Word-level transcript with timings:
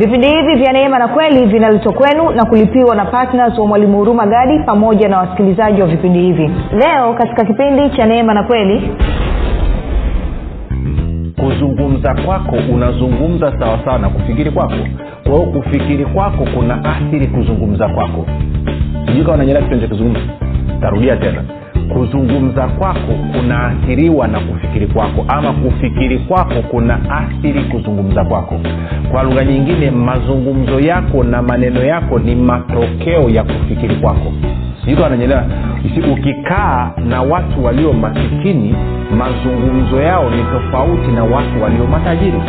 vipindi 0.00 0.26
hivi 0.28 0.54
vya 0.54 0.72
neema 0.72 0.98
na 0.98 1.08
kweli 1.08 1.46
vinaletwa 1.46 1.92
kwenu 1.92 2.30
na 2.30 2.44
kulipiwa 2.44 2.94
na 2.96 3.04
ptns 3.04 3.58
wa 3.58 3.66
mwalimu 3.66 3.98
huruma 3.98 4.26
gadi 4.26 4.58
pamoja 4.58 5.08
na 5.08 5.18
wasikilizaji 5.18 5.80
wa 5.80 5.86
vipindi 5.86 6.18
hivi. 6.20 6.50
Leo 6.72 7.14
katika 7.14 7.44
kipindi 7.44 7.90
cha 7.96 8.06
neema 8.06 8.34
na 8.34 8.42
kweli. 8.42 8.90
Kuzungumza 11.40 12.14
kwako 12.14 12.56
unazungumza 12.74 13.58
sawasawa 13.58 13.98
na 13.98 14.08
kufikiri 14.08 14.50
kwako. 14.50 14.74
Kwa 15.24 15.32
hiyo 15.32 15.46
kufikiri 15.46 16.04
kwako 16.04 16.46
kuna 16.54 16.84
athiri 16.84 17.26
kuzungumza 17.26 17.88
kwako. 17.88 18.26
Sijui 19.06 19.24
kawa 19.24 19.36
nanyelea 19.36 19.62
kitu 19.62 19.74
nachokizungumza 19.74 20.20
tarudia 20.80 21.16
tena 21.16 21.44
kuzungumza 21.92 22.68
kwako 22.68 23.12
kunaathiriwa 23.32 24.28
na 24.28 24.40
kufikiri 24.40 24.86
kwako 24.86 25.24
ama 25.28 25.52
kufikiri 25.52 26.18
kwako 26.18 26.62
kuna 26.70 27.10
athiri 27.10 27.60
kuzungumza 27.64 28.24
kwako. 28.24 28.60
Kwa 29.10 29.22
lugha 29.22 29.44
nyingine 29.44 29.90
mazungumzo 29.90 30.80
yako 30.80 31.24
na 31.24 31.42
maneno 31.42 31.84
yako 31.84 32.18
ni 32.18 32.34
matokeo 32.34 33.30
ya 33.30 33.44
kufikiri 33.44 33.96
kwako. 33.96 34.32
Sijui 34.84 35.04
ananyelewa 35.04 35.44
ukikaa 36.12 36.90
na 37.08 37.22
watu 37.22 37.64
walio 37.64 37.92
masikini 37.92 38.74
mazungumzo 39.18 40.02
yao 40.02 40.30
ni 40.30 40.44
tofauti 40.44 41.10
na 41.14 41.24
watu 41.24 41.62
walio 41.62 41.86
matajiri 41.86 42.40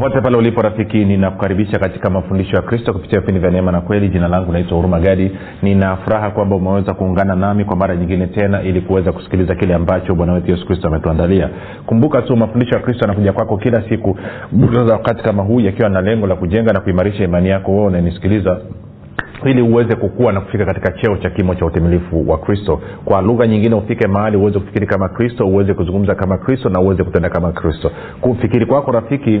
popote 0.00 0.20
pale 0.20 0.36
ulipo 0.36 0.62
rafiki 0.62 1.04
ninakukaribisha 1.04 1.78
katika 1.78 2.10
mafundisho 2.10 2.56
ya 2.56 2.62
kristo 2.62 2.92
kupitia 2.92 3.20
vipindi 3.20 3.40
vya 3.40 3.50
neema 3.50 3.72
na 3.72 3.80
kweli. 3.80 4.08
Jina 4.08 4.28
langu 4.28 4.52
naitwa 4.52 4.76
huruma 4.76 5.00
gadi. 5.00 5.30
Nina 5.62 5.96
kwamba 6.34 6.56
umeweza 6.56 6.94
kuungana 6.94 7.36
nami 7.36 7.64
kwa 7.64 7.76
mara 7.76 7.96
nyingine 7.96 8.26
tena 8.26 8.62
ili 8.62 8.80
kuweza 8.80 9.12
kusikiliza 9.12 9.54
kile 9.54 9.74
ambacho 9.74 10.14
bwana 10.14 10.32
wetu 10.32 10.50
yesu 10.50 10.66
kristo 10.66 10.88
ametuandalia. 10.88 11.48
Kumbuka 11.86 12.22
tu 12.22 12.36
mafundisho 12.36 12.74
ya 12.74 12.80
kristo 12.82 13.00
yanakuja 13.04 13.32
kwako 13.32 13.56
kila 13.56 13.88
siku 13.88 14.18
za 14.86 14.92
wakati 14.92 15.22
kama 15.22 15.42
huu 15.42 15.60
yakiwa 15.60 15.88
na 15.88 16.00
lengo 16.00 16.26
la 16.26 16.36
kujenga 16.36 16.72
na 16.72 16.80
kuimarisha 16.80 17.24
imani 17.24 17.48
yako 17.48 17.72
wewe 17.72 17.86
unanisikiliza 17.86 18.60
ili 19.44 19.62
uweze 19.62 19.96
kukua 19.96 20.32
na 20.32 20.40
kufika 20.40 20.64
katika 20.64 20.92
cheo 20.92 21.16
cha 21.16 21.30
kimo 21.30 21.54
cha 21.54 21.66
utimilifu 21.66 22.30
wa 22.30 22.38
kristo. 22.38 22.80
Kwa 23.04 23.22
lugha 23.22 23.46
nyingine 23.46 23.74
ufike 23.74 24.08
mahali 24.08 24.36
uweze 24.36 24.58
kufikiri 24.58 24.86
kama 24.86 25.08
kristo 25.08 25.46
uweze 25.46 25.74
kuzungumza 25.74 26.14
kama 26.14 26.38
kristo 26.38 26.68
na 26.68 26.80
uweze 26.80 27.04
kutenda 27.04 27.28
kama 27.28 27.52
kristo. 27.52 27.90
Kufikiri 28.20 28.66
kwako 28.66 28.92
rafiki 28.92 29.40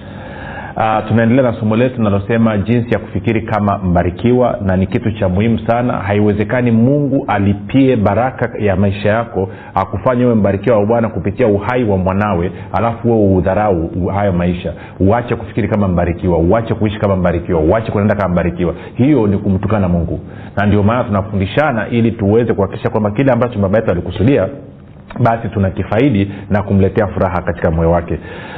uh, 0.77 1.07
tunaendelea 1.07 1.51
na 1.51 1.59
somo 1.59 1.75
letu 1.75 1.97
linalosema 1.97 2.57
jinsi 2.57 2.93
ya 2.93 2.99
kufikiri 2.99 3.41
kama 3.41 3.77
mbarikiwa 3.77 4.59
na 4.65 4.77
ni 4.77 4.87
kitu 4.87 5.11
cha 5.11 5.29
muhimu 5.29 5.59
sana. 5.67 5.93
Haiwezekani 5.93 6.71
mungu 6.71 7.25
alipie 7.27 7.95
baraka 7.95 8.49
ya 8.59 8.75
maisha 8.75 9.09
yako 9.09 9.49
akufanya 9.75 10.25
uwe 10.25 10.35
mbarikiwa 10.35 10.77
wa 10.79 10.85
bwana 10.85 11.09
kupitia 11.09 11.47
uhai 11.47 11.83
wa 11.83 11.97
mwanawe 11.97 12.51
alafu 12.73 13.07
uwe 13.13 13.35
udharau 13.37 14.07
hayo 14.07 14.31
maisha. 14.33 14.73
Uache 14.99 15.35
kufikiri 15.35 15.67
kama 15.67 15.87
mbarikiwa 15.87 16.37
uache 16.37 16.73
kuishi 16.73 16.99
kama 16.99 17.15
mbarikiwa 17.15 17.59
uache 17.61 17.91
kunaenda 17.91 18.15
kama 18.15 18.29
mbarikiwa. 18.33 18.73
Hiyo 18.95 19.27
ni 19.27 19.37
kumtukana 19.37 19.87
mungu. 19.89 20.19
Na 20.57 20.65
ndio 20.65 20.83
maana 20.83 21.03
tunafundishana 21.03 21.87
ili 21.89 22.11
tuweze 22.11 22.53
kuhakikisha 22.53 22.89
kwamba 22.89 23.11
kile 23.11 23.31
ambacho 23.31 23.59
baba 23.59 23.77
yetu 23.77 23.91
alikusudia 23.91 24.47
basi 25.19 25.49
tunakifaidi 25.49 26.31
na 26.49 26.63
kumletea 26.63 27.07
furaha 27.07 27.41
katika 27.41 27.71
moyo 27.71 27.91
wake. 27.91 28.13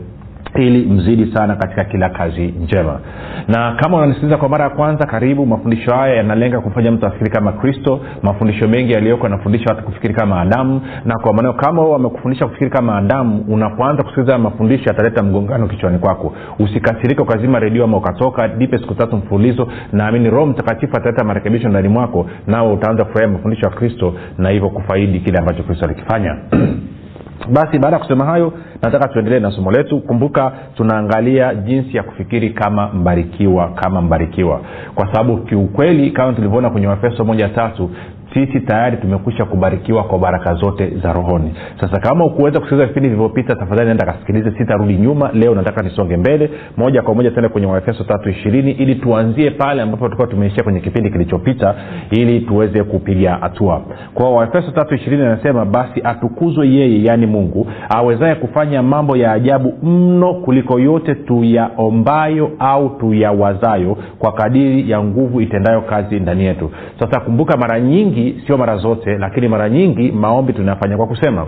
ili 0.55 0.85
mzidi 0.85 1.33
sana 1.33 1.55
katika 1.55 1.83
kila 1.83 2.09
kazi 2.09 2.41
njema. 2.47 2.99
Na 3.47 3.75
kama 3.75 3.97
unanisikiliza 3.97 4.37
kwa 4.37 4.49
mara 4.49 4.63
ya 4.63 4.69
kwanza 4.69 5.05
karibu. 5.05 5.45
Mafundisho 5.45 5.91
haya 5.95 6.15
yanalenga 6.15 6.61
kumfanya 6.61 6.91
mtu 6.91 7.05
afikiri 7.05 7.31
kama 7.31 7.51
kristo. 7.51 7.99
Mafundisho 8.23 8.67
mengi 8.67 8.93
yaliyoko 8.93 9.23
yanafundisha 9.23 9.65
watu 9.69 9.83
kufikiri 9.83 10.13
kama 10.13 10.41
adamu. 10.41 10.81
Na 11.05 11.19
kwa 11.19 11.33
maneo 11.33 11.53
kama 11.53 11.81
huo 11.81 11.91
wamekufundisha 11.91 12.45
kufikiri 12.45 12.69
kama 12.71 12.97
adamu 12.97 13.45
unapoanza 13.47 14.03
kusikiliza 14.03 14.37
mafundisho 14.37 14.83
yataleta 14.87 15.23
mgongano 15.23 15.67
kichwani 15.67 15.99
kwako. 15.99 16.33
Usikasirika 16.59 17.23
ukazima 17.23 17.59
redio 17.59 17.83
ama 17.83 17.97
ukatoka. 17.97 18.47
Dipe 18.47 18.77
siku 18.77 18.95
tatu 18.95 19.15
mfululizo. 19.17 19.67
Naamini 19.91 20.29
roho 20.29 20.45
mtakatifu 20.45 20.97
ataleta 20.97 21.23
marekebisho 21.23 21.69
ndani 21.69 21.87
mwako. 21.87 22.29
Nao 22.47 22.73
utaanza 22.73 23.03
kufurahia 23.05 23.33
mafundisho 23.33 23.65
ya 23.65 23.71
kristo 23.75 24.13
na 24.37 24.49
hivyo 24.49 24.69
kufaidi 24.69 25.19
kile 25.19 25.37
ambacho 25.37 25.63
kristo 25.63 25.85
alikifanya 25.85 26.35
basi 27.47 27.79
baada 27.79 27.95
ya 27.95 28.01
kusema 28.03 28.25
hayo 28.25 28.53
nataka 28.81 29.07
tuendelee 29.07 29.39
na 29.39 29.51
somo 29.51 29.71
letu. 29.71 29.99
Kumbuka 29.99 30.51
tunaangalia 30.75 31.55
jinsi 31.55 31.97
ya 31.97 32.03
kufikiri 32.03 32.49
kama 32.49 32.87
mbarikiwa 32.93 33.69
kama 33.69 34.01
mbarikiwa. 34.01 34.61
Kwa 34.95 35.05
sababu 35.07 35.37
kiukweli 35.37 36.11
kama 36.11 36.33
tulivyoona 36.33 36.69
kwenye 36.69 36.87
wafeso 36.87 37.25
moja 37.25 37.49
tatu 37.49 37.89
sisi 38.33 38.59
tayari 38.59 38.97
tumekwisha 38.97 39.45
kubarikiwa 39.45 40.03
kwa 40.03 40.19
baraka 40.19 40.53
zote 40.53 40.89
za 41.03 41.13
rohoni. 41.13 41.53
Sasa 41.81 41.99
kama 41.99 42.25
ukuweza 42.25 42.59
kusikiliza 42.59 42.87
vipindi 42.87 43.09
vilivyopita 43.09 43.55
tafadhali 43.55 43.85
naenda 43.85 44.05
kasikilize 44.05 44.51
sitarudi 44.57 44.93
nyuma. 44.95 45.29
Leo 45.33 45.55
nataka 45.55 45.81
nisonge 45.81 46.17
mbele 46.17 46.49
moja 46.77 47.01
kwa 47.01 47.13
moja 47.15 47.31
tende 47.31 47.49
kwenye 47.49 47.67
waefeso 47.67 48.03
tatu 48.03 48.29
ishirini 48.29 48.71
ili 48.71 48.95
tuanzie 48.95 49.51
pale 49.51 49.81
ambapo 49.81 50.05
tulikuwa 50.05 50.27
tumeishia 50.27 50.63
kwenye 50.63 50.79
kipindi 50.79 51.09
kilichopita 51.09 51.75
ili 52.11 52.39
tuweze 52.39 52.83
kupiga 52.83 53.35
hatua. 53.35 53.81
Kwa 54.13 54.31
waefeso 54.31 54.71
tatu 54.71 54.95
ishirini 54.95 55.23
anasema 55.23 55.65
basi 55.65 56.01
atukuzwe 56.03 56.67
yeye 56.69 57.03
yaani 57.03 57.25
mungu 57.25 57.67
awezaye 57.89 58.35
kufanya 58.35 58.83
mambo 58.83 59.17
ya 59.17 59.31
ajabu 59.31 59.73
mno 59.83 60.33
kuliko 60.33 60.79
yote 60.79 61.15
tuyaombayo 61.15 62.51
au 62.59 62.89
tuyawazayo 62.89 63.97
kwa 64.19 64.31
kadiri 64.31 64.91
ya 64.91 65.03
nguvu 65.03 65.41
itendayo 65.41 65.81
kazi 65.81 66.19
ndani 66.19 66.45
yetu. 66.45 66.71
Sasa 66.99 67.19
kumbuka 67.19 67.57
mara 67.57 67.79
nyingi 67.79 68.18
nyingi 68.19 68.41
sio 68.47 68.57
mara 68.57 68.77
zote 68.77 69.17
lakini 69.17 69.47
mara 69.47 69.69
nyingi 69.69 70.11
maombi 70.11 70.53
tunafanya 70.53 70.97
kwa 70.97 71.07
kusema. 71.07 71.45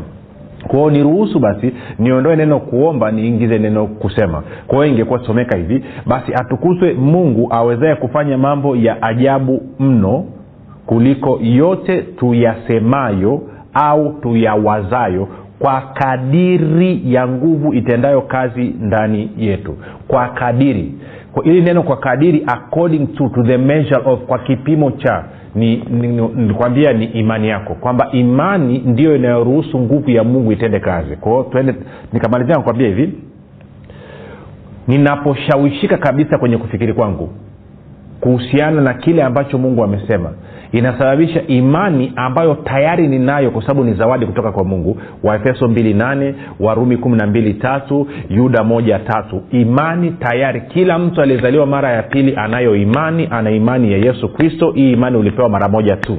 Kwao 0.68 0.89
niruhusu 0.91 1.39
basi 1.39 1.73
niondoe 2.00 2.35
neno 2.35 2.59
kuomba 2.59 3.12
niingize 3.12 3.59
neno 3.59 3.88
kusema. 3.88 4.44
Kwa 4.68 4.77
hiyo 4.77 4.88
ingekuwa 4.88 5.25
someka 5.25 5.57
hivi 5.57 5.83
basi 6.06 6.33
atukuzwe 6.33 6.94
mungu 6.94 7.47
awezaye 7.53 7.95
kufanya 7.95 8.38
mambo 8.38 8.75
ya 8.75 9.01
ajabu 9.03 9.62
mno 9.79 10.25
kuliko 10.85 11.39
yote 11.41 12.01
tuyasemayo 12.01 13.41
au 13.73 14.13
tuyawazayo 14.21 15.27
kwa 15.59 15.81
kadiri 15.81 17.01
ya 17.13 17.27
nguvu 17.27 17.73
itendayo 17.73 18.21
kazi 18.21 18.75
ndani 18.81 19.29
yetu. 19.38 19.75
Kwa 20.07 20.27
kadiri. 20.27 20.94
Ili 21.44 21.62
neno 21.62 21.83
kwa 21.83 21.97
kadiri 21.97 22.44
according 22.47 23.07
to, 23.07 23.29
to 23.29 23.44
the 23.44 23.57
measure 23.57 24.01
of 24.06 24.19
kwa 24.19 24.39
kipimo 24.39 24.91
cha 24.91 25.23
nilikwambia 25.56 26.94
ni, 26.94 27.00
ni, 27.00 27.06
ni 27.13 27.19
imani 27.19 27.48
yako 27.50 27.74
kwamba 27.75 28.09
imani 28.12 28.80
ndiyo 28.86 29.15
inayoruhusu 29.15 29.80
nguvu 29.80 30.09
ya 30.09 30.24
mungu 30.24 30.51
itende 30.51 30.80
kazi. 30.80 31.15
Kwao 31.15 31.44
tuende 31.44 31.75
nikamalizia 32.13 32.56
nakwambia 32.56 32.88
hivi. 32.88 33.13
Ninaposhawishika 34.88 35.98
kabisa 35.98 36.38
kwenye 36.38 36.57
kufikiri 36.57 36.94
kwangu 36.94 37.30
kuhusiana 38.19 38.81
na 38.81 38.94
kile 38.94 39.24
ambacho 39.24 39.57
mungu 39.57 39.83
amesema 39.83 40.33
inasababisha 40.71 41.41
imani 41.47 42.13
ambayo 42.15 42.56
tayari 42.56 43.07
ninayo 43.07 43.51
kwa 43.51 43.62
sababu 43.62 43.83
ni 43.83 43.94
zawadi 43.94 44.25
kutoka 44.25 44.51
kwa 44.51 44.63
mungu. 44.63 44.97
Waefeso 45.23 45.65
28 45.68 46.33
warumi 46.59 46.95
123 46.95 48.06
yuda 48.29 48.63
moja 48.63 49.00
tatu. 49.00 49.41
Imani 49.51 50.12
tayari. 50.12 50.62
Kila 50.62 51.00
mtu 51.00 51.21
aliyezaliwa 51.21 51.65
mara 51.65 51.91
ya 51.91 52.03
pili 52.03 52.35
anayo 52.35 52.75
imani 52.75 53.27
ana 53.31 53.51
imani 53.51 53.91
ya 53.91 53.97
yesu 53.97 54.29
kristo. 54.33 54.71
Hii 54.71 54.91
imani 54.91 55.18
ulipewa 55.18 55.50
mara 55.50 55.68
moja 55.69 55.95
tu. 55.95 56.18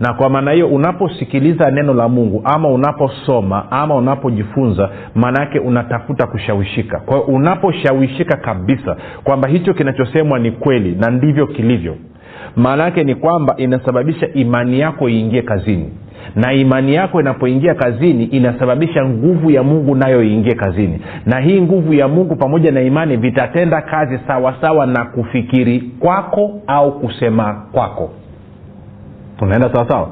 Na 0.00 0.14
kwa 0.14 0.30
maana 0.30 0.50
hiyo 0.52 0.68
unaposikiliza 0.68 1.70
neno 1.70 1.94
la 1.94 2.08
mungu 2.08 2.42
ama 2.44 2.68
unaposoma 2.68 3.70
ama 3.70 3.94
unapojifunza 3.96 4.90
maanaake 5.14 5.58
unatafuta 5.58 6.26
kushawishika. 6.26 6.98
Kwa 7.00 7.14
hiyo 7.16 7.26
unaposhawishika 7.28 8.36
kabisa 8.36 8.96
kwamba 9.24 9.48
hicho 9.48 9.74
kinachosemwa 9.74 10.38
ni 10.38 10.50
kweli 10.50 10.96
na 11.00 11.10
ndivyo 11.10 11.46
kilivyo 11.46 11.96
maana 12.56 12.84
yake 12.84 13.04
ni 13.04 13.14
kwamba 13.14 13.54
inasababisha 13.56 14.32
imani 14.32 14.80
yako 14.80 15.08
iingie 15.08 15.42
kazini. 15.42 15.90
Na 16.36 16.52
imani 16.52 16.94
yako 16.94 17.20
inapoingia 17.20 17.74
kazini 17.74 18.24
inasababisha 18.24 19.04
nguvu 19.04 19.50
ya 19.50 19.62
mungu 19.62 19.94
nayo 19.94 20.22
iingie 20.22 20.54
kazini. 20.54 21.00
Na 21.26 21.40
hii 21.40 21.60
nguvu 21.60 21.94
ya 21.94 22.08
mungu 22.08 22.36
pamoja 22.36 22.72
na 22.72 22.80
imani 22.82 23.16
vitatenda 23.16 23.82
kazi 23.82 24.18
sawasawa 24.26 24.54
sawa 24.60 24.86
na 24.86 25.04
kufikiri 25.04 25.80
kwako 25.80 26.60
au 26.66 27.00
kusema 27.00 27.62
kwako. 27.72 28.10
Tunaenda 29.38 29.72
sawasawa 29.72 30.10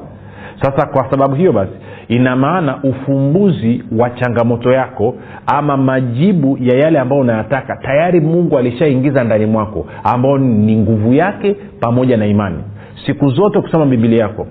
sasa 0.61 0.85
kwa 0.87 1.11
sababu 1.11 1.35
hiyo 1.35 1.53
basi 1.53 1.71
ina 2.07 2.35
maana 2.35 2.79
ufumbuzi 2.83 3.83
wa 3.97 4.09
changamoto 4.09 4.71
yako 4.71 5.15
ama 5.47 5.77
majibu 5.77 6.57
ya 6.61 6.77
yale 6.77 6.99
ambayo 6.99 7.21
unayataka 7.21 7.75
tayari 7.75 8.21
mungu 8.21 8.57
alishaingiza 8.57 9.23
ndani 9.23 9.45
mwako 9.45 9.85
ambao 10.03 10.37
ni 10.37 10.77
nguvu 10.77 11.13
yake 11.13 11.55
pamoja 11.79 12.17
na 12.17 12.25
imani. 12.27 12.57
Siku 13.05 13.29
zote 13.29 13.61
kusoma 13.61 13.85
bibilia 13.85 14.19
yako 14.23 14.47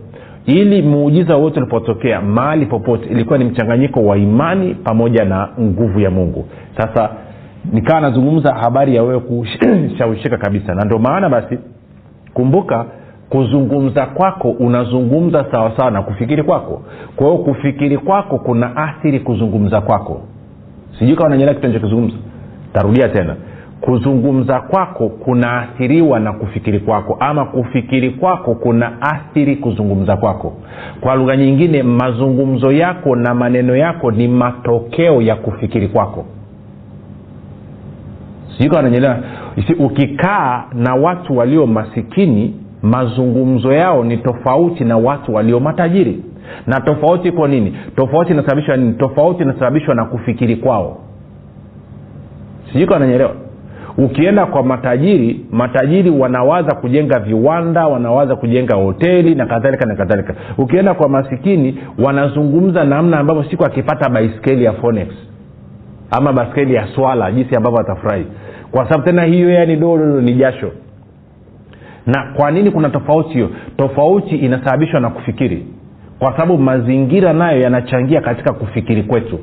ili 0.46 0.82
muujiza 0.82 1.36
wote 1.36 1.60
ulipotokea 1.60 2.20
mahali 2.20 2.66
popote 2.66 3.08
ilikuwa 3.08 3.38
ni 3.38 3.44
mchanganyiko 3.44 4.00
wa 4.04 4.16
imani 4.18 4.74
pamoja 4.74 5.24
na 5.24 5.48
nguvu 5.60 6.00
ya 6.00 6.10
mungu. 6.10 6.48
Sasa 6.78 7.10
nikawa 7.72 8.00
nazungumza 8.00 8.54
habari 8.54 8.94
ya 8.96 9.02
wewe 9.02 9.20
kushawishika 9.90 10.36
kabisa. 10.36 10.74
Na 10.74 10.84
ndio 10.84 10.98
maana 10.98 11.28
basi 11.28 11.58
kumbuka 12.34 12.84
kuzungumza 13.30 14.06
kwako 14.06 14.50
unazungumza 14.50 15.46
sawasawa 15.50 15.90
na 15.90 16.02
kufikiri 16.02 16.42
kwako. 16.42 16.82
Kwa 17.16 17.26
hiyo 17.26 17.38
kufikiri 17.38 17.98
kwako 17.98 18.38
kuna 18.38 18.76
athiri 18.76 19.20
kuzungumza 19.20 19.80
kwako. 19.80 20.20
Sijui 20.98 21.16
kawa 21.16 21.28
nanyelea 21.30 21.54
kitu 21.54 21.66
nachokizungumza 21.66 22.16
tarudia 22.72 23.08
tena. 23.08 23.36
Kuzungumza 23.80 24.60
kwako 24.60 25.08
kunaathiriwa 25.08 26.20
na 26.20 26.32
kufikiri 26.32 26.80
kwako 26.80 27.16
ama 27.20 27.44
kufikiri 27.44 28.10
kwako 28.10 28.54
kuna 28.54 29.02
athiri 29.02 29.56
kuzungumza 29.56 30.16
kwako. 30.16 30.52
Kwa 31.00 31.14
lugha 31.14 31.36
nyingine 31.36 31.82
mazungumzo 31.82 32.72
yako 32.72 33.16
na 33.16 33.34
maneno 33.34 33.76
yako 33.76 34.10
ni 34.10 34.28
matokeo 34.28 35.22
ya 35.22 35.36
kufikiri 35.36 35.88
kwako. 35.88 36.24
Sijui 38.52 38.70
kawa 38.70 38.82
nanyelewa 38.82 39.18
ukikaa 39.78 40.64
na 40.74 40.94
watu 40.94 41.36
walio 41.38 41.66
masikini 41.66 42.54
mazungumzo 42.82 43.72
yao 43.72 44.04
ni 44.04 44.16
tofauti 44.16 44.84
na 44.84 44.96
watu 44.96 45.34
walio 45.34 45.60
matajiri. 45.60 46.22
Na 46.66 46.80
tofauti 46.80 47.28
iko 47.28 47.48
nini? 47.48 47.76
Tofauti 47.96 48.32
inasababishwa 48.32 48.76
nini? 48.76 48.92
Tofauti 48.92 49.42
inasababishwa 49.42 49.94
na 49.94 50.04
kufikiri 50.04 50.56
kwao. 50.56 50.98
Sijui 52.72 52.88
wananyelewa 52.88 53.32
ukienda 53.98 54.46
kwa 54.46 54.62
matajiri 54.62 55.46
matajiri 55.50 56.10
wanawaza 56.10 56.74
kujenga 56.74 57.18
viwanda 57.18 57.86
wanawaza 57.86 58.36
kujenga 58.36 58.76
hoteli 58.76 59.34
na 59.34 59.46
kadhalika 59.46 59.86
na 59.86 59.94
kadhalika. 59.94 60.34
Ukienda 60.58 60.94
kwa 60.94 61.08
masikini 61.08 61.78
wanazungumza 62.04 62.84
namna 62.84 63.18
ambavyo 63.18 63.44
siku 63.44 63.64
akipata 63.64 64.10
baiskeli 64.10 64.64
ya 64.64 64.72
phonex 64.72 65.08
ama 66.10 66.32
baiskeli 66.32 66.74
ya 66.74 66.86
swala 66.94 67.32
jinsi 67.32 67.56
ambavyo 67.56 67.80
atafurahi. 67.80 68.26
Kwa 68.70 68.84
sababu 68.84 69.04
tena 69.04 69.22
hiyo 69.24 69.50
yani 69.50 69.76
dodo 69.76 70.20
ni 70.20 70.34
jasho 70.34 70.70
na 72.08 72.32
kwa 72.36 72.50
nini 72.50 72.70
kuna 72.70 72.90
tofauti 72.90 73.32
hiyo? 73.32 73.50
Tofauti 73.76 74.36
inasababishwa 74.36 75.00
na 75.00 75.10
kufikiri. 75.10 75.66
Kwa 76.18 76.32
sababu 76.32 76.58
mazingira 76.58 77.32
nayo 77.32 77.60
yanachangia 77.60 78.20
katika 78.20 78.52
kufikiri 78.52 79.02
kwetu. 79.02 79.38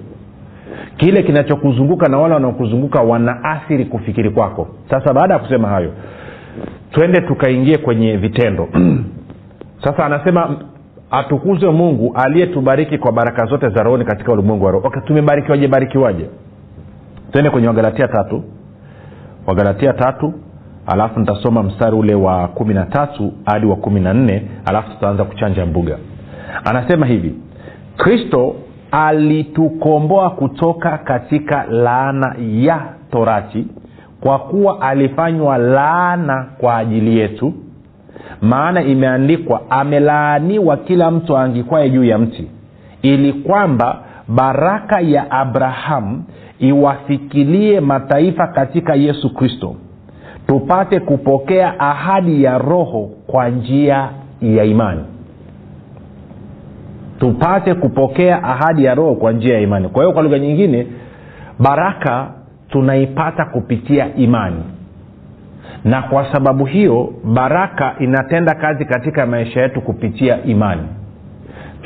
Kile 0.97 1.23
kinachokuzunguka 1.23 2.07
na 2.09 2.17
wale 2.17 2.33
wanaokuzunguka 2.33 3.01
wanaathiri 3.01 3.85
kufikiri 3.85 4.29
kwako. 4.29 4.67
Sasa 4.89 5.13
baada 5.13 5.33
ya 5.33 5.39
kusema 5.39 5.67
hayo 5.67 5.91
twende 6.91 7.21
tukaingie 7.21 7.77
kwenye 7.77 8.17
vitendo. 8.17 8.67
Sasa 9.83 10.05
anasema 10.05 10.57
atukuzwe 11.11 11.71
mungu 11.71 12.13
aliyetubariki 12.15 12.97
kwa 12.97 13.11
baraka 13.11 13.45
zote 13.45 13.69
za 13.69 13.83
rohoni 13.83 14.05
katika 14.05 14.31
ulimwengu 14.31 14.65
wa 14.65 14.71
roho. 14.71 14.87
Okay, 14.87 15.01
tumebarikiwaje? 15.01 15.67
Barikiwaje? 15.67 16.29
Twende 17.31 17.49
kwenye 17.49 17.67
wagalatia 17.67 18.07
tatu. 18.07 18.43
Wagalatia 19.47 19.93
tatu 19.93 20.33
alafu 20.87 21.19
nitasoma 21.19 21.63
mstari 21.63 21.95
ule 21.95 22.15
wa 22.15 22.47
kumi 22.47 22.73
na 22.73 22.85
tatu 22.85 23.33
hadi 23.45 23.65
wa 23.65 23.75
kumi 23.75 23.99
na 23.99 24.13
nne 24.13 24.43
alafu 24.65 24.89
tutaanza 24.91 25.23
kuchanja 25.23 25.65
mbuga. 25.65 25.97
Anasema 26.65 27.05
hivi 27.05 27.35
kristo 27.97 28.55
alitukomboa 28.91 30.29
kutoka 30.29 30.97
katika 30.97 31.65
laana 31.69 32.35
ya 32.51 32.81
torati 33.11 33.67
kwa 34.21 34.39
kuwa 34.39 34.81
alifanywa 34.81 35.57
laana 35.57 36.45
kwa 36.57 36.77
ajili 36.77 37.17
yetu. 37.19 37.53
Maana 38.41 38.81
imeandikwa 38.83 39.61
amelaaniwa 39.69 40.77
kila 40.77 41.11
mtu 41.11 41.37
aangikwaye 41.37 41.89
juu 41.89 42.03
ya 42.03 42.17
mti 42.17 42.47
ili 43.01 43.33
kwamba 43.33 43.99
baraka 44.27 44.99
ya 45.01 45.31
abrahamu 45.31 46.23
iwafikilie 46.59 47.79
mataifa 47.79 48.47
katika 48.47 48.95
yesu 48.95 49.33
kristo 49.33 49.75
tupate 50.47 50.99
kupokea 50.99 51.79
ahadi 51.79 52.43
ya 52.43 52.57
roho 52.57 53.09
kwa 53.27 53.49
njia 53.49 54.09
ya 54.41 54.63
imani. 54.63 55.01
Tupate 57.19 57.73
kupokea 57.73 58.43
ahadi 58.43 58.83
ya 58.83 58.95
roho 58.95 59.15
kwa 59.15 59.31
njia 59.31 59.53
ya 59.53 59.59
imani. 59.61 59.89
Kwa 59.89 60.03
hiyo 60.03 60.13
kwa 60.13 60.23
lugha 60.23 60.39
nyingine 60.39 60.87
baraka 61.59 62.27
tunaipata 62.69 63.45
kupitia 63.45 64.15
imani. 64.15 64.63
Na 65.83 66.01
kwa 66.01 66.31
sababu 66.33 66.65
hiyo 66.65 67.13
baraka 67.23 67.95
inatenda 67.99 68.55
kazi 68.55 68.85
katika 68.85 69.25
maisha 69.25 69.61
yetu 69.61 69.81
kupitia 69.81 70.43
imani 70.43 70.81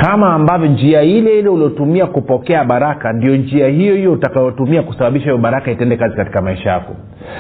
kama 0.06 0.34
ambavyo 0.34 0.68
njia 0.68 1.01
ile 1.01 1.39
ile 1.39 1.50
uliotumia 1.50 2.06
kupokea 2.06 2.63
baraka 2.63 3.13
ndio 3.13 3.36
njia 3.38 3.68
hiyo 3.68 3.96
hiyo 3.96 4.12
utakayotumia 4.13 4.82
kusababisha 4.84 5.25
hiyo 5.25 5.38
baraka 5.38 5.72
itende 5.72 5.98
kazi 5.98 6.15
katika 6.15 6.41
maisha 6.41 6.70
yako. 6.70 6.96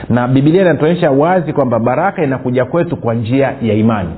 Na 0.09 0.27
bibilia 0.27 0.61
inatuonyesha 0.61 1.11
wazi 1.11 1.53
kwamba 1.53 1.79
baraka 1.79 2.23
inakuja 2.23 2.65
kwetu 2.65 2.97
kwa 2.97 3.13
njia 3.13 3.53
ya 3.61 3.73
imani. 3.73 4.09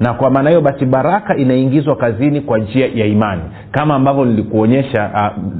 Na 0.00 0.14
kwa 0.14 0.30
maana 0.30 0.50
hiyo 0.50 0.60
basi 0.60 0.84
baraka 0.86 1.36
inaingizwa 1.36 1.96
kazini 1.96 2.40
kwa 2.40 2.58
njia 2.58 2.86
ya 2.94 3.06
imani. 3.06 3.42
Kama 3.70 3.94
ambavyo 3.94 4.24
nilikuonyesha 4.24 5.10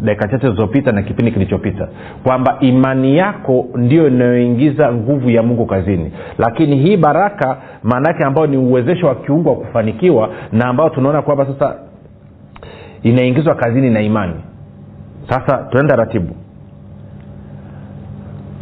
uh, 0.03 0.19
chache 0.19 0.39
zilizopita 0.39 0.93
na 0.93 1.03
kipindi 1.03 1.33
kilichopita 1.33 1.89
kwamba 2.25 2.57
imani 2.61 3.17
yako 3.17 3.67
ndio 3.75 4.09
inayoingiza 4.09 4.93
nguvu 4.93 5.31
ya 5.31 5.43
mungu 5.43 5.67
kazini. 5.67 6.13
Lakini 6.39 6.77
hii 6.77 6.97
baraka 6.97 7.57
maanaake 7.83 8.25
ambayo 8.25 8.47
ni 8.47 8.57
uwezesho 8.57 9.07
wa 9.07 9.15
kiungu 9.15 9.49
wa 9.49 9.55
kufanikiwa 9.57 10.31
na 10.53 10.65
ambao 10.69 10.91
tunaona 10.91 11.23
kwamba 11.23 11.47
sasa 11.47 11.75
inaingizwa 13.11 13.55
kazini 13.55 13.91
na 13.91 14.01
imani. 14.01 14.35
Sasa 15.29 15.57
tunaenda 15.71 15.97
ratibu 15.97 16.35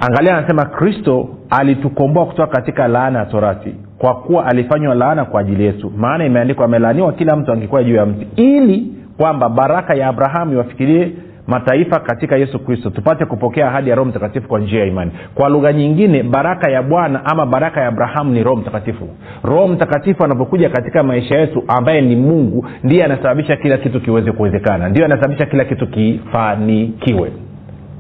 angalia 0.01 0.37
anasema 0.39 0.65
kristo 0.65 1.29
alitukomboa 1.51 2.27
kutoka 2.27 2.53
katika 2.53 2.89
laana 2.89 3.19
ya 3.19 3.27
torati 3.27 3.75
kwa 3.99 4.15
kuwa 4.15 4.47
alifanywa 4.47 4.95
laana 4.95 5.25
kwa 5.25 5.41
ajili 5.41 5.65
yetu. 5.65 5.93
Maana 5.97 6.25
imeandikwa 6.25 6.65
amelaaniwa 6.65 7.13
kila 7.13 7.37
mtu 7.37 7.53
angekuwa 7.53 7.85
juu 7.85 7.95
ya 7.95 8.07
mti 8.07 8.27
ili 8.43 8.93
kwamba 9.17 9.49
baraka 9.49 9.95
ya 9.95 10.09
abrahamu 10.09 10.53
iwafikirie 10.53 11.13
mataifa 11.47 12.01
katika 12.01 12.37
yesu 12.37 12.59
kristo. 12.59 12.91
Tupate 12.91 13.25
kupokea 13.25 13.69
ahadi 13.69 13.91
ya 13.91 13.97
roho 13.97 14.09
mtakatifu 14.11 14.49
kwa 14.49 14.61
njia 14.61 14.81
ya 14.81 14.87
imani. 14.87 15.11
Kwa 15.35 15.49
lugha 15.49 15.73
nyingine 15.73 16.23
baraka 16.23 16.71
ya 16.71 16.83
bwana 16.83 17.25
ama 17.25 17.47
baraka 17.47 17.81
ya 17.81 17.89
abrahamu 17.89 18.33
ni 18.33 18.43
roho 18.43 18.57
mtakatifu. 18.57 19.09
Roho 19.43 19.69
mtakatifu 19.69 20.25
anapokuja 20.25 20.69
katika 20.69 21.03
maisha 21.03 21.39
yetu 21.39 21.65
ambaye 21.69 22.01
ni 22.01 22.17
mungu 22.17 22.67
ndiye 22.85 23.05
anasababisha 23.05 23.57
kila 23.57 23.77
kitu 23.79 24.01
kiweze 24.01 24.33
kuwezekana. 24.33 24.89
Ndiyo 24.89 25.05
anasababisha 25.07 25.47
kila 25.47 25.65
kitu 25.65 25.87
kifanikiwe. 25.87 27.33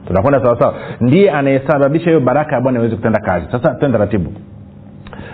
Tunakwenda 0.06 0.42
sawasawa 0.44 0.74
ndiye 1.00 1.30
anayesababisha 1.30 2.04
hiyo 2.04 2.20
baraka 2.20 2.54
ya 2.54 2.60
bwana 2.60 2.78
iweze 2.78 2.96
kutenda 2.96 3.20
kazi. 3.20 3.46
Sasa 3.52 3.74
tenda 3.74 3.98
taratibu. 3.98 4.32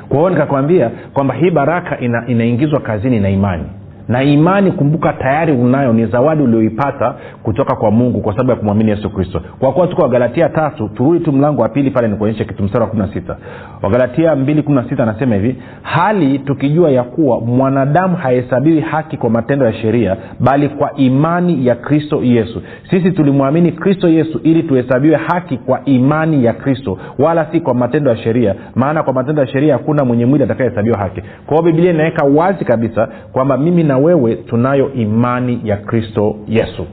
Kwa 0.09 0.19
hiyo 0.19 0.31
nikakwambia 0.31 0.91
kwamba 1.13 1.35
hii 1.35 1.51
baraka 1.51 1.99
ina, 2.01 2.25
inaingizwa 2.27 2.81
kazini 2.81 3.21
na 3.21 3.31
imani 3.31 3.65
na 4.11 4.23
imani 4.23 4.73
kumbuka 4.73 5.13
tayari 5.13 5.53
unayo 5.53 5.93
ni 5.93 6.07
zawadi 6.07 6.43
ulioipata 6.43 7.15
kutoka 7.43 7.77
kwa 7.77 7.91
mungu 7.91 8.21
kwa 8.21 8.33
sababu 8.33 8.51
ya 8.51 8.57
kumwamini 8.57 8.91
yesu 8.91 9.11
kristo. 9.11 9.43
Kwa 9.59 9.73
kuwa 9.73 9.87
tuko 9.87 10.03
wagalatia 10.03 10.49
tatu 10.49 10.89
turudi 10.89 11.25
tu 11.25 11.33
mlango 11.33 11.63
wa 11.63 11.69
pili 11.69 11.91
pale 11.91 12.09
nikuonyeshe 12.09 12.45
kitu 12.45 12.63
mstari 12.63 12.83
wa 12.85 12.91
kumi 12.91 13.03
na 13.03 13.13
sita. 13.13 13.37
Wagalatia 13.83 14.37
mbili 14.37 14.63
kumi 14.63 14.77
na 14.77 14.89
sita 14.89 15.03
anasema 15.03 15.35
hivi 15.35 15.57
hali 15.83 16.39
tukijua 16.39 16.91
ya 16.91 17.03
kuwa 17.03 17.41
mwanadamu 17.41 18.17
hahesabiwi 18.17 18.81
haki 18.81 19.17
kwa 19.17 19.31
matendo 19.31 19.67
ya 19.67 19.73
sheria 19.73 20.17
bali 20.41 20.69
kwa 20.69 20.95
imani 20.97 21.67
ya 21.67 21.75
kristo 21.75 22.21
yesu. 22.23 22.63
Sisi 22.91 23.11
tulimwamini 23.13 23.73
kristo 23.73 24.09
yesu 24.09 24.41
ili 24.43 24.63
tuhesabiwe 24.63 25.17
haki 25.17 25.57
kwa 25.59 25.85
imani 25.85 26.45
ya 26.45 26.53
kristo 26.53 26.99
wala 27.19 27.47
si 27.53 27.61
kwa 27.61 27.75
matendo 27.75 28.11
ya 28.11 28.17
sheria. 28.17 28.55
Maana 28.75 29.03
kwa 29.03 29.13
matendo 29.13 29.43
ya 29.43 29.49
sheria 29.49 29.73
hakuna 29.73 30.05
mwenye 30.05 30.27
mwili 30.27 30.45
atakayehesabiwa 30.45 30.99
haki. 30.99 31.23
Kwa 31.47 31.57
hiyo 31.57 31.63
biblia 31.73 31.91
inaweka 31.91 32.25
wazi 32.27 32.65
kabisa 32.65 33.09
kwamba 33.33 33.57
mimi 33.57 33.83
na 33.85 34.00
wewe 34.03 34.35
tunayo 34.37 34.93
imani 34.93 35.61
ya 35.65 35.77
kristo 35.77 36.37
yesu. 36.49 36.87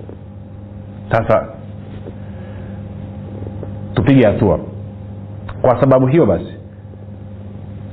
Sasa 1.11 1.47
tupige 3.93 4.25
hatua. 4.25 4.59
Kwa 5.61 5.81
sababu 5.81 6.07
hiyo 6.07 6.25
basi 6.25 6.53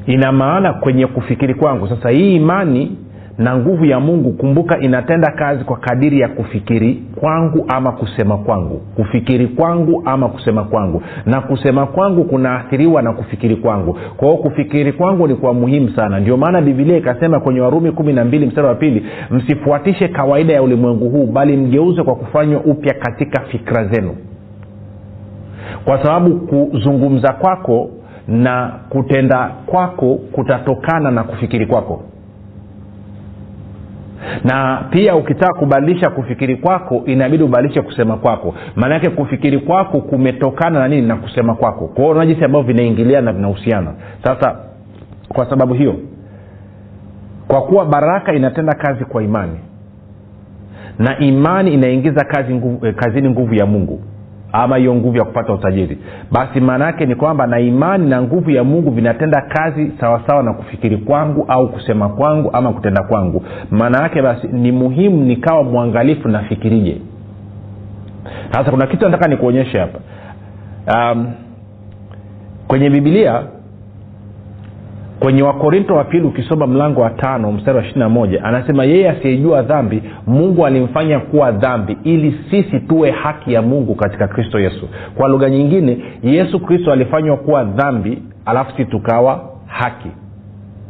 ina 0.06 0.33
maana 0.33 0.73
kwenye 0.73 1.06
kufikiri 1.06 1.54
kwangu 1.54 1.88
sasa 1.88 2.11
hii 2.11 2.35
imani 2.37 2.97
na 3.38 3.56
nguvu 3.56 3.84
ya 3.84 4.00
mungu 4.00 4.32
kumbuka 4.32 4.78
inatenda 4.80 5.30
kazi 5.32 5.64
kwa 5.64 5.76
kadiri 5.76 6.20
ya 6.20 6.28
kufikiri 6.28 7.02
kwangu 7.20 7.64
ama 7.68 7.92
kusema 7.92 8.38
kwangu. 8.38 8.80
Kufikiri 8.96 9.46
kwangu 9.46 10.02
ama 10.04 10.28
kusema 10.28 10.64
kwangu. 10.64 11.02
Na 11.26 11.40
kusema 11.40 11.86
kwangu 11.86 12.24
kunaathiriwa 12.24 13.02
na 13.02 13.12
kufikiri 13.12 13.56
kwangu. 13.56 13.98
Kwa 14.16 14.28
hiyo 14.28 14.42
kufikiri 14.42 14.92
kwangu 14.92 15.26
ni 15.28 15.34
kwa 15.34 15.54
muhimu 15.54 15.88
sana. 15.96 16.20
Ndio 16.20 16.36
maana 16.36 16.60
bibilia 16.60 16.96
ikasema 16.96 17.40
kwenye 17.40 17.60
warumi 17.60 17.92
kumi 17.92 18.12
na 18.12 18.24
mbili 18.24 18.46
mstari 18.46 18.66
wa 18.66 18.74
pili 18.74 19.06
msifuatishe 19.30 20.08
kawaida 20.08 20.52
ya 20.54 20.62
ulimwengu 20.62 21.08
huu 21.08 21.26
bali 21.26 21.56
mgeuze 21.56 22.02
kwa 22.02 22.14
kufanywa 22.16 22.60
upya 22.60 22.94
katika 22.94 23.40
fikra 23.42 23.84
zenu. 23.84 24.16
Kwa 25.84 26.02
sababu 26.02 26.36
kuzungumza 26.40 27.32
kwako 27.32 27.90
na 28.28 28.72
kutenda 28.88 29.50
kwako 29.66 30.14
kutatokana 30.32 31.10
na 31.10 31.22
kufikiri 31.24 31.66
kwako 31.66 32.02
na 34.44 34.84
pia 34.90 35.16
ukitaka 35.16 35.58
kubadilisha 35.58 36.10
kufikiri 36.10 36.56
kwako 36.56 37.02
inabidi 37.06 37.44
ubadilishe 37.44 37.82
kusema 37.82 38.16
kwako. 38.16 38.54
Maanake 38.76 39.10
kufikiri 39.10 39.58
kwako 39.58 40.00
kumetokana 40.00 40.78
na 40.78 40.88
nini? 40.88 41.06
Na 41.06 41.16
kusema 41.16 41.54
kwako. 41.54 41.86
Kwao 41.88 42.14
hiyo 42.14 42.26
jinsi 42.26 42.44
ambavyo 42.44 42.66
vinaingiliana 42.74 43.24
na 43.26 43.32
vinahusiana. 43.32 43.92
Sasa 44.24 44.56
kwa 45.28 45.50
sababu 45.50 45.74
hiyo 45.74 45.94
kwa 47.48 47.62
kuwa 47.62 47.84
baraka 47.86 48.34
inatenda 48.34 48.74
kazi 48.74 49.04
kwa 49.04 49.22
imani 49.22 49.58
na 50.98 51.18
imani 51.18 51.74
inaingiza 51.74 52.24
kazi 52.24 52.54
nguvu, 52.54 52.86
eh, 52.86 52.94
kazini 52.94 53.30
nguvu 53.30 53.54
ya 53.54 53.66
mungu 53.66 54.00
ama 54.56 54.76
hiyo 54.76 54.94
nguvu 54.94 55.16
ya 55.18 55.25
kupata 55.25 55.52
utajiri. 55.52 55.99
Basi 56.32 56.61
maana 56.61 56.84
yake 56.87 57.06
ni 57.06 57.14
kwamba 57.14 57.46
na 57.46 57.61
imani 57.61 58.06
na 58.11 58.23
nguvu 58.23 58.50
ya 58.50 58.64
mungu 58.64 58.90
vinatenda 58.90 59.40
kazi 59.40 59.92
sawasawa 60.00 60.42
na 60.42 60.52
kufikiri 60.52 60.96
kwangu 60.96 61.44
au 61.49 61.68
kusema 61.68 62.08
kwangu 62.08 62.50
ama 62.52 62.73
kutenda 62.73 63.02
kwangu. 63.02 63.44
Maana 63.70 64.02
yake 64.02 64.23
basi 64.23 64.46
ni 64.46 64.73
muhimu 64.73 65.25
nikawa 65.25 65.62
mwangalifu 65.62 66.28
nafikirije. 66.28 67.00
Sasa 68.52 68.70
kuna 68.70 68.87
kitu 68.87 69.04
nataka 69.08 69.28
nikuonyeshe 69.28 69.78
hapa. 69.78 69.99
Um, 70.94 71.26
kwenye 72.68 72.90
bibilia 72.90 73.42
kwenye 75.24 75.42
wakorinto 75.42 75.94
wa 75.94 76.04
pili 76.04 76.22
ukisoma 76.26 76.66
mlango 76.66 77.00
wa 77.00 77.10
tano 77.10 77.52
mstari 77.52 77.78
wa 77.78 77.84
ishirina 77.84 78.08
moja 78.08 78.44
anasema 78.44 78.84
yeye 78.84 79.10
asiyejua 79.10 79.62
dhambi 79.62 80.02
mungu 80.26 80.66
alimfanya 80.66 81.20
kuwa 81.20 81.52
dhambi 81.52 81.96
ili 82.04 82.40
sisi 82.50 82.80
tuwe 82.80 83.10
haki 83.10 83.52
ya 83.52 83.62
mungu 83.62 83.94
katika 83.94 84.28
kristo 84.28 84.60
yesu. 84.60 84.88
Kwa 85.16 85.28
lugha 85.28 85.50
nyingine 85.50 85.98
yesu 86.22 86.60
kristo 86.60 86.92
alifanywa 86.92 87.36
kuwa 87.36 87.64
dhambi 87.64 88.22
alafu 88.46 88.76
si 88.76 88.84
tukawa 88.84 89.50
haki. 89.66 90.08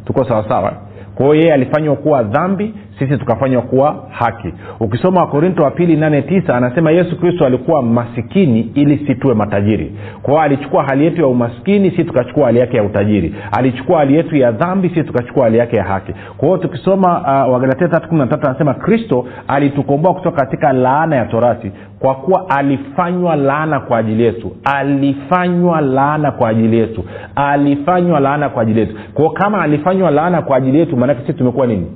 Tuko 0.05 0.25
sawasawa 0.25 0.73
kwa 1.15 1.27
hiyo 1.27 1.37
yeye 1.37 1.53
alifanywa 1.53 1.97
kuwa 1.97 2.23
dhambi 2.23 2.75
sisi 2.99 3.17
tukafanywa 3.19 3.63
kuwa 3.63 4.05
haki. 4.11 4.55
Ukisoma 4.81 5.21
wakorinto 5.21 5.63
wa 5.63 5.71
pili 5.71 5.97
nane 5.97 6.23
tisa 6.23 6.57
anasema 6.57 6.91
yesu 6.91 7.21
kristo 7.21 7.47
alikuwa 7.47 7.83
masikini 7.83 8.61
ili 8.75 9.07
si 9.07 9.15
tuwe 9.15 9.35
matajiri. 9.35 9.93
Kwao 10.23 10.41
alichukua 10.41 10.85
hali 10.85 11.05
yetu 11.05 11.21
ya 11.21 11.27
umaskini 11.27 11.91
si 11.91 12.05
tukachukua 12.05 12.47
hali 12.47 12.59
yake 12.59 12.77
ya 12.77 12.83
utajiri. 12.85 13.35
Alichukua 13.53 13.99
hali 13.99 14.15
yetu 14.17 14.37
ya 14.37 14.53
dhambi 14.53 14.89
si 14.89 15.03
tukachukua 15.05 15.45
hali 15.45 15.59
yake 15.59 15.77
ya 15.77 15.85
haki. 15.85 16.13
Kwa 16.37 16.59
tukisoma 16.59 17.21
uh, 17.21 17.53
wagalatia 17.53 17.89
tatu 17.89 18.23
anasema 18.47 18.75
kristo 18.75 19.27
alitukomboa 19.49 20.15
kutoka 20.15 20.37
katika 20.45 20.73
laana 20.73 21.17
ya 21.17 21.25
torati 21.25 21.73
kwa 21.99 22.15
kuwa 22.15 22.51
alifanywa 22.51 23.37
laana 23.37 23.81
kwa 23.81 23.99
ajili 23.99 24.23
yetu. 24.23 24.53
Alifanywa 24.65 25.81
laana 25.81 26.31
kwa 26.33 26.49
ajili 26.49 26.79
yetu. 26.79 27.05
Alifanywa 27.37 28.21
laana 28.21 28.49
kwa 28.49 28.63
ajili 28.63 28.81
yetu. 28.81 28.95
Kwao 29.15 29.31
kama 29.31 29.63
alifanywa 29.63 30.11
laana 30.11 30.43
kwa 30.43 30.57
ajili 30.57 30.79
yetu 30.79 30.97
maanake 30.97 31.21
sisi 31.21 31.33
tumekuwa 31.39 31.67
nini 31.67 31.87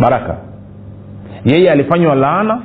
baraka. 0.00 0.36
Yeye 1.44 1.70
alifanywa 1.70 2.14
laana 2.14 2.62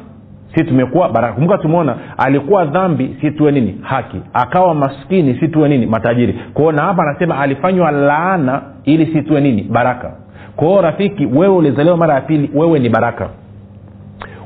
si 0.56 0.64
tumekuwa 0.64 1.10
baraka. 1.10 1.34
Kumbuka 1.34 1.58
tumeona 1.58 1.96
alikuwa 2.18 2.66
dhambi 2.66 3.18
si 3.22 3.32
tuwe 3.32 3.52
nini? 3.52 3.78
Haki. 3.82 4.22
Akawa 4.34 4.74
maskini 4.76 5.40
si 5.40 5.48
tuwe 5.48 5.70
nini? 5.70 5.86
Matajiri. 5.86 6.34
Kwao 6.54 6.72
na 6.72 6.82
hapa 6.84 7.04
anasema 7.04 7.40
alifanywa 7.40 7.92
laana 7.92 8.62
ili 8.84 9.06
si 9.14 9.22
tuwe 9.22 9.42
nini? 9.42 9.62
Baraka. 9.64 10.12
Kwao 10.56 10.82
rafiki 10.82 11.26
wewe 11.26 11.56
ulizaliwa 11.56 11.98
mara 11.98 12.14
ya 12.14 12.22
pili 12.22 12.52
wewe 12.54 12.80
ni 12.80 12.90
baraka. 12.90 13.30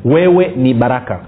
Wewe 0.05 0.53
ni 0.57 0.73
baraka. 0.73 1.19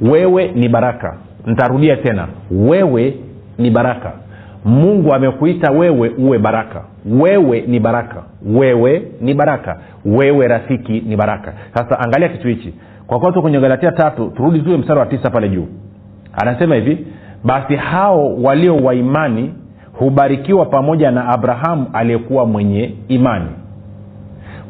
Wewe 0.00 0.52
ni 0.54 0.68
baraka. 0.68 1.16
Ntarudia 1.46 1.96
tena. 1.96 2.26
Wewe 2.50 3.14
ni 3.58 3.70
baraka. 3.70 4.12
Mungu 4.64 5.14
amekuita 5.14 5.70
wewe 5.72 6.08
uwe 6.18 6.38
baraka 6.38 6.82
wewe 7.06 7.60
ni 7.66 7.80
baraka. 7.80 8.22
Wewe 8.46 9.02
ni 9.20 9.34
baraka. 9.34 9.78
Wewe 10.04 10.48
rafiki 10.48 11.00
ni 11.06 11.16
baraka. 11.16 11.52
Sasa 11.74 12.00
angalia 12.00 12.28
kitu 12.28 12.48
hichi. 12.48 12.74
Kwa 13.06 13.18
kuwa 13.18 13.32
tu 13.32 13.42
kwenye 13.42 13.60
galatia 13.60 13.92
tatu 13.92 14.30
turudi 14.36 14.60
tuwe 14.60 14.76
mstari 14.76 14.98
wa 15.00 15.06
tisa 15.06 15.30
pale 15.30 15.48
juu. 15.48 15.66
Anasema 16.32 16.74
hivi 16.74 17.06
basi 17.44 17.76
hao 17.76 18.36
walio 18.36 18.76
wa 18.76 18.94
imani 18.94 19.54
hubarikiwa 19.92 20.66
pamoja 20.66 21.10
na 21.10 21.28
abrahamu 21.28 21.86
aliyekuwa 21.92 22.46
mwenye 22.46 22.94
imani. 23.08 23.48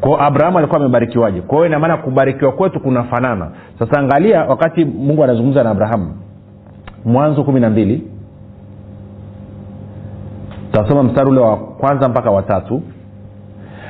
Kwao 0.01 0.23
abrahamu 0.23 0.59
alikuwa 0.59 0.81
amebarikiwaje? 0.81 1.41
Kwa 1.41 1.57
hiyo 1.57 1.67
inamaana 1.67 1.97
kubarikiwa 1.97 2.53
kwetu 2.53 2.81
kunafanana. 2.81 3.49
Sasa 3.79 3.99
angalia 4.01 4.45
wakati 4.45 4.85
mungu 4.85 5.25
anazungumza 5.25 5.63
na 5.65 5.71
abrahamu. 5.71 6.15
Mwanzo 7.05 7.45
kumi 7.45 7.61
na 7.61 7.71
mbili 7.71 8.03
tutasoma 10.73 11.03
mstari 11.03 11.29
ule 11.31 11.41
wa 11.41 11.57
kwanza 11.57 12.09
mpaka 12.09 12.31
watatu 12.31 12.83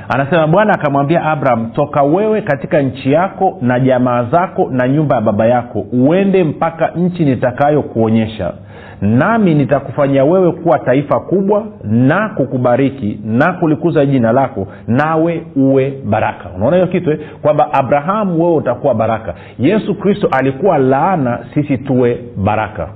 anasema 0.09 0.47
bwana 0.47 0.73
akamwambia 0.73 1.23
abraham 1.25 1.69
toka 1.71 2.03
wewe 2.03 2.41
katika 2.41 2.81
nchi 2.81 3.11
yako 3.11 3.57
na 3.61 3.79
jamaa 3.79 4.23
zako 4.23 4.67
na 4.71 4.87
nyumba 4.87 5.15
ya 5.15 5.21
baba 5.21 5.45
yako 5.45 5.85
uende 5.93 6.43
mpaka 6.43 6.87
nchi 6.87 7.25
nitakayokuonyesha. 7.25 8.53
Nami 9.01 9.55
nitakufanya 9.55 10.23
wewe 10.25 10.51
kuwa 10.51 10.79
taifa 10.79 11.19
kubwa 11.19 11.65
na 11.83 12.29
kukubariki 12.29 13.19
na 13.25 13.53
kulikuza 13.53 14.05
jina 14.05 14.31
lako 14.31 14.67
nawe 14.87 15.43
uwe 15.55 15.93
baraka. 16.05 16.49
Unaona 16.55 16.75
hiyo 16.75 16.87
kitu 16.87 17.11
eh? 17.11 17.19
kwamba 17.41 17.73
abrahamu 17.73 18.43
wewe 18.43 18.55
utakuwa 18.55 18.95
baraka. 18.95 19.33
Yesu 19.59 19.95
kristo 19.95 20.27
alikuwa 20.31 20.77
laana 20.77 21.39
sisi 21.53 21.77
tuwe 21.77 22.19
baraka 22.37 22.87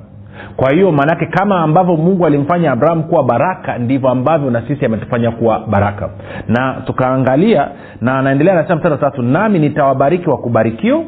kwa 0.56 0.72
hiyo 0.72 0.92
maanake 0.92 1.26
kama 1.26 1.60
ambavyo 1.62 1.96
mungu 1.98 2.26
alimfanya 2.26 2.72
abrahamu 2.72 3.04
kuwa 3.04 3.24
baraka 3.24 3.78
ndivyo 3.78 4.10
ambavyo 4.10 4.52
na 4.52 4.62
sisi 4.68 4.86
ametufanya 4.86 5.32
kuwa 5.32 5.60
baraka. 5.60 6.10
Na 6.48 6.74
tukaangalia 6.86 7.68
na 8.02 8.20
anaendelea 8.20 8.56
nasema 8.56 8.76
mstari 8.76 8.98
tatu 8.98 9.22
nami 9.22 9.60
nitawabariki 9.60 10.30
wakubarikio 10.30 11.04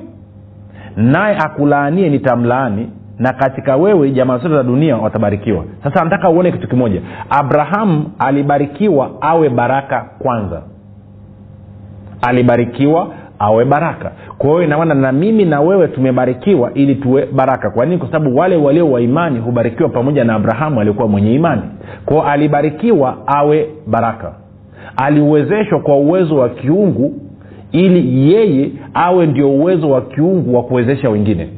naye 0.96 1.38
akulaanie 1.38 2.10
nitamlaani 2.10 2.90
na 3.20 3.34
katika 3.34 3.76
wewe 3.76 4.12
jamaa 4.12 4.38
zote 4.38 4.56
za 4.56 4.64
dunia 4.64 4.98
watabarikiwa. 4.98 5.64
Sasa 5.84 6.04
nataka 6.04 6.30
uone 6.30 6.52
kitu 6.52 6.68
kimoja. 6.68 7.02
Abrahamu 7.30 8.12
alibarikiwa 8.20 9.12
awe 9.22 9.50
baraka 9.50 10.06
kwanza. 10.20 10.62
Alibarikiwa 12.22 13.08
awe 13.40 13.66
baraka. 13.66 14.12
Kwa 14.38 14.50
hiyo 14.50 14.64
inamaana 14.64 14.94
na 14.96 15.12
mimi 15.12 15.46
na 15.46 15.62
wewe 15.62 15.88
tumebarikiwa 15.88 16.74
ili 16.74 16.96
tuwe 16.96 17.26
baraka. 17.26 17.70
Kwa 17.70 17.86
nini? 17.86 17.98
Kwa 17.98 18.12
sababu 18.12 18.38
wale 18.38 18.56
walio 18.56 18.92
wa 18.92 19.02
imani 19.02 19.40
hubarikiwa 19.40 19.90
pamoja 19.90 20.24
na 20.24 20.36
abrahamu 20.36 20.80
aliyekuwa 20.80 21.08
mwenye 21.08 21.34
imani. 21.34 21.62
Kwao 22.06 22.24
alibarikiwa 22.24 23.18
awe 23.28 23.68
baraka. 23.88 24.34
Aliwezeshwa 24.98 25.80
kwa 25.80 25.98
uwezo 25.98 26.36
wa 26.36 26.50
kiungu 26.50 27.14
ili 27.72 28.32
yeye 28.34 28.72
awe 28.94 29.26
ndio 29.26 29.50
uwezo 29.52 29.90
wa 29.90 30.02
kiungu 30.02 30.56
wa 30.56 30.64
kuwezesha 30.64 31.10
wengine 31.10 31.50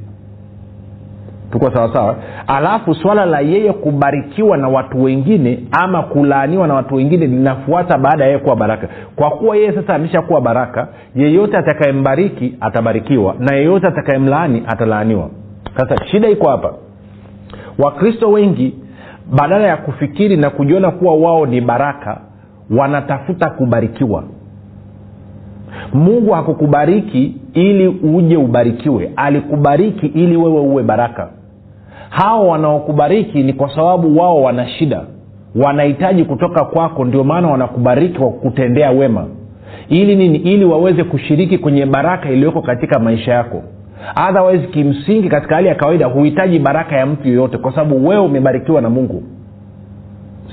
tuko 1.51 1.72
sawasawa 1.72 2.15
alafu 2.48 2.96
swala 2.96 3.25
la 3.25 3.39
yeye 3.39 3.74
kubarikiwa 3.74 4.58
na 4.58 4.67
watu 4.67 5.03
wengine 5.03 5.60
ama 5.72 6.03
kulaaniwa 6.03 6.67
na 6.67 6.74
watu 6.74 6.96
wengine 6.96 7.27
linafuata 7.27 7.98
baada 7.98 8.24
ya 8.24 8.29
yeye 8.29 8.39
kuwa 8.43 8.55
baraka. 8.55 8.88
Kwa 9.15 9.29
kuwa 9.31 9.55
yeye 9.55 9.72
sasa 9.74 9.96
ameshakuwa 9.96 10.41
baraka 10.41 10.88
yeyote 11.15 11.58
atakayembariki 11.58 12.55
atabarikiwa 12.62 13.36
na 13.39 13.55
yeyote 13.55 13.88
atakayemlaani 13.88 14.63
atalaaniwa. 14.67 15.29
Sasa 15.77 16.05
shida 16.05 16.29
iko 16.29 16.50
hapa. 16.50 16.74
Wakristo 17.79 18.31
wengi 18.31 18.75
badala 19.38 19.67
ya 19.67 19.77
kufikiri 19.77 20.38
na 20.38 20.50
kujiona 20.50 20.91
kuwa 20.91 21.15
wao 21.15 21.46
ni 21.46 21.62
baraka 21.62 22.22
wanatafuta 22.77 23.50
kubarikiwa. 23.50 24.24
Mungu 25.93 26.31
hakukubariki 26.31 27.36
ili 27.53 27.88
uje 27.88 28.38
ubarikiwe. 28.38 29.12
Alikubariki 29.15 30.05
ili 30.05 30.38
wewe 30.38 30.60
uwe 30.60 30.84
baraka 30.84 31.29
hao 32.11 32.47
wanaokubariki 32.47 33.43
ni 33.43 33.53
kwa 33.53 33.75
sababu 33.75 34.19
wao 34.19 34.41
wana 34.41 34.67
shida. 34.67 35.01
Wanahitaji 35.55 36.23
kutoka 36.25 36.65
kwako 36.65 37.05
ndio 37.05 37.23
maana 37.23 37.47
wanakubariki 37.47 38.17
kwa 38.19 38.29
kutendea 38.29 38.91
wema. 38.91 39.27
Ili 39.89 40.15
nini? 40.15 40.37
Ili 40.37 40.65
waweze 40.65 41.03
kushiriki 41.03 41.57
kwenye 41.57 41.85
baraka 41.85 42.29
iliyoko 42.29 42.61
katika 42.61 42.99
maisha 42.99 43.33
yako. 43.33 43.63
Otherwise 44.29 44.67
kimsingi 44.67 45.29
katika 45.29 45.55
hali 45.55 45.67
ya 45.67 45.75
kawaida 45.75 46.05
huhitaji 46.05 46.59
baraka 46.59 46.95
ya 46.97 47.05
mtu 47.05 47.27
yoyote 47.27 47.57
kwa 47.57 47.71
sababu 47.71 48.07
wewe 48.07 48.21
umebarikiwa 48.25 48.81
na 48.81 48.89
mungu 48.89 49.23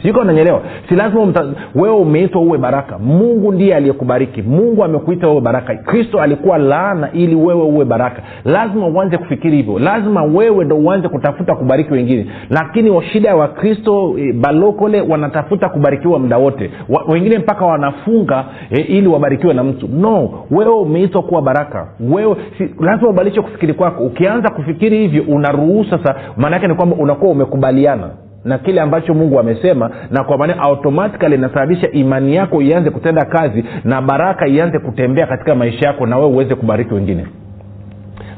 siko 0.02 0.25
nanyelewa 0.25 0.61
si 0.88 0.95
lazima 0.95 1.55
wewe 1.75 1.97
umeitwa 1.97 2.40
uwe 2.40 2.59
baraka. 2.59 2.99
Mungu 2.99 3.52
ndiye 3.52 3.75
aliyekubariki. 3.76 4.43
Mungu 4.43 4.85
amekuita 4.85 5.28
uwe 5.31 5.40
baraka. 5.40 5.75
Kristo 5.75 6.21
alikuwa 6.21 6.59
laana 6.59 7.12
ili 7.12 7.35
wewe 7.35 7.62
uwe 7.62 7.85
baraka. 7.85 8.23
Lazima 8.45 8.87
uanze 8.87 9.19
kufikiri 9.19 9.57
hivyo. 9.57 9.78
Lazima 9.78 10.23
wewe 10.23 10.64
ndo 10.64 10.76
uanze 10.76 11.09
kutafuta 11.09 11.55
kubariki 11.55 11.93
wengine. 11.93 12.26
Lakini 12.50 13.02
shida 13.02 13.28
ya 13.28 13.37
wakristo 13.37 14.14
e, 14.19 14.33
balokole 14.33 15.00
wanatafuta 15.00 15.69
kubarikiwa 15.69 16.19
muda 16.19 16.38
wote. 16.38 16.71
Wa, 16.88 17.05
wengine 17.09 17.38
mpaka 17.38 17.67
wanafunga 17.67 18.45
e, 18.71 18.81
ili 18.81 19.09
wabarikiwe 19.09 19.55
na 19.55 19.64
mtu. 19.64 19.88
No. 19.88 20.31
Wewe 20.50 20.75
umeitwa 20.75 21.23
kuwa 21.23 21.43
baraka. 21.43 21.88
Wewe 22.00 22.37
si, 22.59 22.75
lazima 22.81 23.11
ubadilishe 23.11 23.43
kufikiri 23.43 23.75
kwako. 23.75 24.02
Ukianza 24.05 24.50
kufikiri 24.50 24.99
hivyo 24.99 25.23
unaruhusu 25.28 25.90
sasa. 25.90 26.14
Maana 26.37 26.57
yake 26.57 26.69
ni 26.69 26.75
kwamba 26.75 26.97
unakuwa 26.97 27.31
umekubaliana 27.33 28.11
na 28.45 28.59
kile 28.59 28.80
ambacho 28.80 29.14
mungu 29.14 29.40
amesema 29.40 29.90
na 30.11 30.25
kwa 30.25 30.38
maana 30.38 30.59
automatikali 30.59 31.35
inasababisha 31.35 31.90
imani 31.90 32.35
yako 32.35 32.62
ianze 32.62 32.90
kutenda 32.90 33.25
kazi 33.25 33.64
na 33.85 34.02
baraka 34.02 34.47
ianze 34.47 34.78
kutembea 34.78 35.26
katika 35.26 35.54
maisha 35.54 35.87
yako 35.87 36.07
na 36.07 36.16
wewe 36.16 36.28
uweze 36.30 36.54
kubariki 36.54 36.95
wengine. 36.95 37.26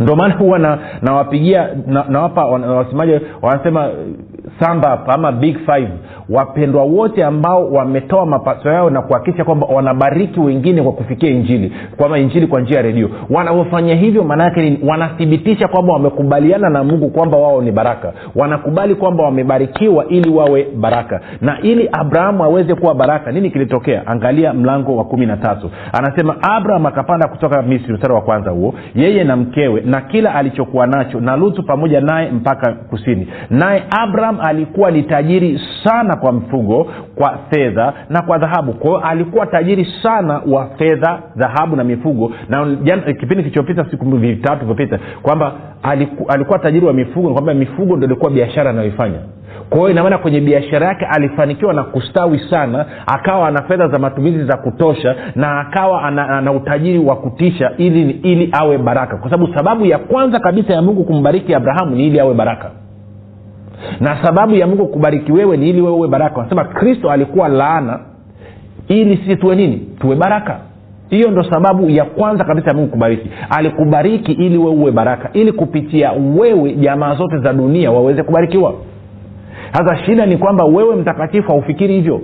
Ndio 0.00 0.16
maana 0.16 0.34
huwa 0.34 0.78
nawapigia 1.02 1.68
na 1.86 2.04
nawapa 2.08 2.58
na 2.58 2.66
wasemaji 2.72 3.20
wanasema 3.42 3.90
samba 4.60 5.06
ama 5.06 5.32
big 5.32 5.56
five 5.66 5.88
wapendwa 6.30 6.82
wote 6.82 7.24
ambao 7.24 7.70
wametoa 7.72 8.26
mapato 8.26 8.68
yao 8.70 8.90
na 8.90 9.02
kuhakikisha 9.02 9.44
kwamba 9.44 9.66
wanabariki 9.66 10.40
wengine 10.40 10.82
kwa 10.82 10.92
kufikia 10.92 11.30
injili 11.30 11.72
kwama 11.96 12.18
injili 12.18 12.46
kwa 12.46 12.60
njia 12.60 12.76
ya 12.76 12.82
redio. 12.82 13.10
Wanavyofanya 13.30 13.94
hivyo 13.94 14.24
maanaake 14.24 14.78
wanathibitisha 14.88 15.68
kwamba 15.68 15.92
wamekubaliana 15.92 16.70
na 16.70 16.84
mungu 16.84 17.08
kwamba 17.10 17.38
wao 17.38 17.62
ni 17.62 17.72
baraka. 17.72 18.12
Wanakubali 18.34 18.94
kwamba 18.94 19.24
wamebarikiwa 19.24 20.06
ili 20.08 20.30
wawe 20.30 20.66
baraka. 20.76 21.20
Na 21.40 21.60
ili 21.60 21.88
abrahamu 21.92 22.44
aweze 22.44 22.74
kuwa 22.74 22.94
baraka 22.94 23.32
nini 23.32 23.50
kilitokea? 23.50 24.06
Angalia 24.06 24.52
mlango 24.52 24.96
wa 24.96 25.04
kumi 25.04 25.26
na 25.26 25.36
tatu. 25.36 25.70
Anasema 25.92 26.36
abraham 26.42 26.86
akapanda 26.86 27.28
kutoka 27.28 27.62
misri 27.62 27.94
mstara 27.94 28.14
wa 28.14 28.20
kwanza 28.20 28.50
huo 28.50 28.74
yeye 28.94 29.24
na 29.24 29.36
mkewe 29.36 29.80
na 29.80 30.00
kila 30.00 30.34
alichokuwa 30.34 30.86
nacho 30.86 31.20
na 31.20 31.36
lutu 31.36 31.62
pamoja 31.62 32.00
naye 32.00 32.30
mpaka 32.30 32.72
kusini. 32.72 33.28
Naye 33.50 33.82
abraham 33.90 34.38
alikuwa 34.40 34.90
ni 34.90 35.02
tajiri 35.02 35.60
sana 35.84 36.16
kwa 36.20 36.32
mfugo 36.32 36.86
kwa 37.14 37.38
fedha 37.50 37.92
na 38.08 38.22
kwa 38.22 38.38
dhahabu. 38.38 38.72
Kwa 38.72 38.90
hiyo 38.90 39.00
alikuwa 39.08 39.46
tajiri 39.46 39.86
sana 40.02 40.40
wa 40.46 40.66
fedha 40.78 41.18
dhahabu 41.36 41.76
na 41.76 41.84
mifugo. 41.84 42.32
Na 42.48 42.64
kipindi 43.04 43.36
kilichopita 43.36 43.84
siku 43.90 44.04
vitatu 44.04 44.66
vilivyopita 44.66 44.98
kwamba 45.22 45.52
aliku, 45.82 46.26
alikuwa 46.32 46.58
tajiri 46.58 46.86
wa 46.86 46.92
mifugo 46.92 47.32
kwamba 47.32 47.54
mifugo 47.54 47.96
ndo 47.96 48.06
ilikuwa 48.06 48.30
biashara 48.30 48.70
anayoifanya. 48.70 49.18
Kwa 49.70 49.78
hiyo 49.78 49.90
inamaana 49.90 50.18
kwenye 50.18 50.40
biashara 50.40 50.86
yake 50.86 51.04
alifanikiwa 51.06 51.74
na 51.74 51.82
kustawi 51.82 52.38
sana 52.50 52.86
akawa 53.06 53.48
ana 53.48 53.62
fedha 53.62 53.88
za 53.88 53.98
matumizi 53.98 54.44
za 54.44 54.56
kutosha 54.56 55.16
na 55.34 55.60
akawa 55.60 56.02
ana, 56.02 56.28
ana 56.28 56.52
utajiri 56.52 56.98
wa 56.98 57.16
kutisha 57.16 57.72
ili 57.76 58.10
ili 58.10 58.48
awe 58.52 58.78
baraka. 58.78 59.16
Kwa 59.16 59.30
sababu 59.30 59.54
sababu 59.54 59.86
ya 59.86 59.98
kwanza 59.98 60.38
kabisa 60.38 60.72
ya 60.74 60.82
mungu 60.82 61.04
kumbariki 61.04 61.54
abrahamu 61.54 61.96
ni 61.96 62.06
ili 62.06 62.20
awe 62.20 62.34
baraka 62.34 62.70
na 64.00 64.22
sababu 64.24 64.54
ya 64.54 64.66
mungu 64.66 64.86
kubariki 64.86 65.32
wewe 65.32 65.56
ni 65.56 65.70
ili 65.70 65.80
wewe 65.80 65.94
uwe 65.96 66.08
baraka. 66.08 66.36
Wanasema 66.36 66.64
kristo 66.64 67.10
alikuwa 67.10 67.48
laana. 67.48 68.00
Ili 68.88 69.16
sisi 69.16 69.36
tuwe 69.36 69.56
nini? 69.56 69.76
Tuwe 70.00 70.16
baraka. 70.16 70.60
Hiyo 71.10 71.30
ndo 71.30 71.42
sababu 71.50 71.90
ya 71.90 72.04
kwanza 72.04 72.44
kabisa 72.44 72.68
ya 72.70 72.74
mungu 72.76 72.88
kubariki. 72.90 73.30
Alikubariki 73.50 74.32
ili 74.32 74.58
wewe 74.58 74.70
uwe 74.70 74.92
baraka. 74.92 75.30
Ili 75.32 75.52
kupitia 75.52 76.12
wewe 76.12 76.72
jamaa 76.72 77.14
zote 77.14 77.38
za 77.38 77.52
dunia 77.52 77.90
waweze 77.90 78.22
kubarikiwa. 78.22 78.74
Sasa 79.72 79.96
shida 79.96 80.26
ni 80.26 80.36
kwamba 80.36 80.64
wewe 80.64 80.96
mtakatifu 80.96 81.48
haufikiri 81.52 81.94
hivyo. 81.94 82.20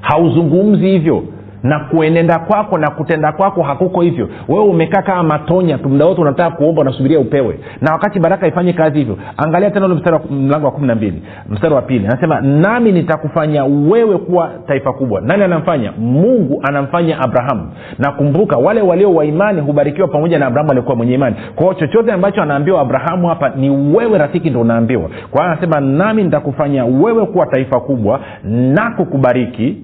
Hauzungumzi 0.00 0.86
hivyo 0.86 1.22
na 1.62 1.78
kuenenda 1.80 2.38
kwako 2.38 2.78
na 2.78 2.90
kutenda 2.90 3.32
kwako 3.32 3.62
hakuko 3.62 4.00
hivyo. 4.00 4.28
Wewe 4.48 4.64
umekaa 4.64 5.02
kama 5.02 5.22
matonya 5.22 5.78
tu 5.78 5.88
muda 5.88 6.04
wote 6.06 6.20
unataka 6.20 6.56
kuomba 6.56 6.80
unasubiria 6.82 7.18
upewe. 7.20 7.58
Na 7.80 7.92
wakati 7.92 8.20
baraka 8.20 8.46
ifanye 8.46 8.72
kazi 8.72 8.98
hivyo 8.98 9.16
angalia 9.36 9.70
tena 9.70 9.86
ule 9.86 9.94
mstari 9.94 10.18
mlango 10.30 10.66
wa 10.66 10.72
kumi 10.72 10.86
na 10.86 10.94
mbili 10.94 11.22
mstari 11.48 11.74
wa 11.74 11.82
pili. 11.82 12.06
Anasema 12.06 12.40
nami 12.40 12.92
nitakufanya 12.92 13.64
wewe 13.64 14.18
kuwa 14.18 14.50
taifa 14.66 14.92
kubwa. 14.92 15.20
Nani 15.20 15.42
anamfanya? 15.42 15.92
Mungu 15.98 16.60
anamfanya 16.68 17.20
abrahamu. 17.20 17.68
Na 17.98 18.12
kumbuka 18.12 18.56
wale 18.56 18.80
walio 18.82 19.14
wa 19.14 19.24
imani 19.24 19.60
hubarikiwa 19.60 20.08
pamoja 20.08 20.38
na 20.38 20.46
abrahamu 20.46 20.72
alikuwa 20.72 20.96
mwenye 20.96 21.14
imani. 21.14 21.36
Kwao 21.56 21.74
chochote 21.74 22.12
ambacho 22.12 22.42
anaambiwa 22.42 22.80
abrahamu 22.80 23.28
hapa 23.28 23.48
ni 23.56 23.70
wewe 23.70 24.18
rafiki 24.18 24.50
ndo 24.50 24.60
unaambiwa. 24.60 25.02
Kwa 25.30 25.40
hiyo 25.42 25.52
anasema 25.52 25.80
nami 25.80 26.22
nitakufanya 26.24 26.84
wewe 26.84 27.26
kuwa 27.26 27.46
taifa 27.46 27.80
kubwa 27.80 28.20
na 28.44 28.90
kukubariki 28.90 29.76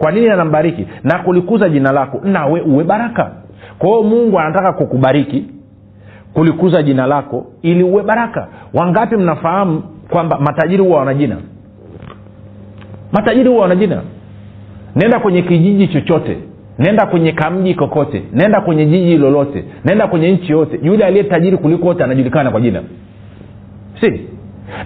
kwa 0.00 0.12
nini 0.12 0.28
anambariki? 0.28 0.86
Na 1.04 1.18
kulikuza 1.18 1.68
jina 1.68 1.92
lako. 1.92 2.20
Nawe 2.24 2.60
uwe 2.60 2.84
baraka. 2.84 3.30
Kwa 3.78 4.02
mungu 4.02 4.38
anataka 4.40 4.72
kukubariki 4.72 5.44
kulikuza 6.34 6.82
jina 6.82 7.06
lako 7.06 7.46
ili 7.62 7.82
uwe 7.82 8.02
baraka. 8.02 8.48
Wangapi 8.74 9.16
mnafahamu 9.16 9.82
kwamba 10.10 10.38
matajiri 10.38 10.82
huwa 10.82 10.98
wana 10.98 11.14
jina? 11.14 11.36
Matajiri 13.12 13.48
huwa 13.48 13.62
wana 13.62 13.76
jina. 13.76 14.02
Nenda 14.96 15.20
kwenye 15.20 15.42
kijiji 15.42 15.88
chochote. 15.88 16.38
Nenda 16.78 17.06
kwenye 17.06 17.32
kamji 17.32 17.74
kokote. 17.74 18.22
Nenda 18.32 18.60
kwenye 18.60 18.86
jiji 18.86 19.16
lolote. 19.18 19.64
Nenda 19.84 20.06
kwenye 20.06 20.32
nchi 20.32 20.52
yote. 20.52 20.80
Yule 20.82 21.04
aliye 21.04 21.24
tajiri 21.24 21.56
kuliko 21.56 21.86
wote 21.86 22.04
anajulikana 22.04 22.50
kwa 22.50 22.60
jina. 22.60 22.82
Si? 24.00 24.20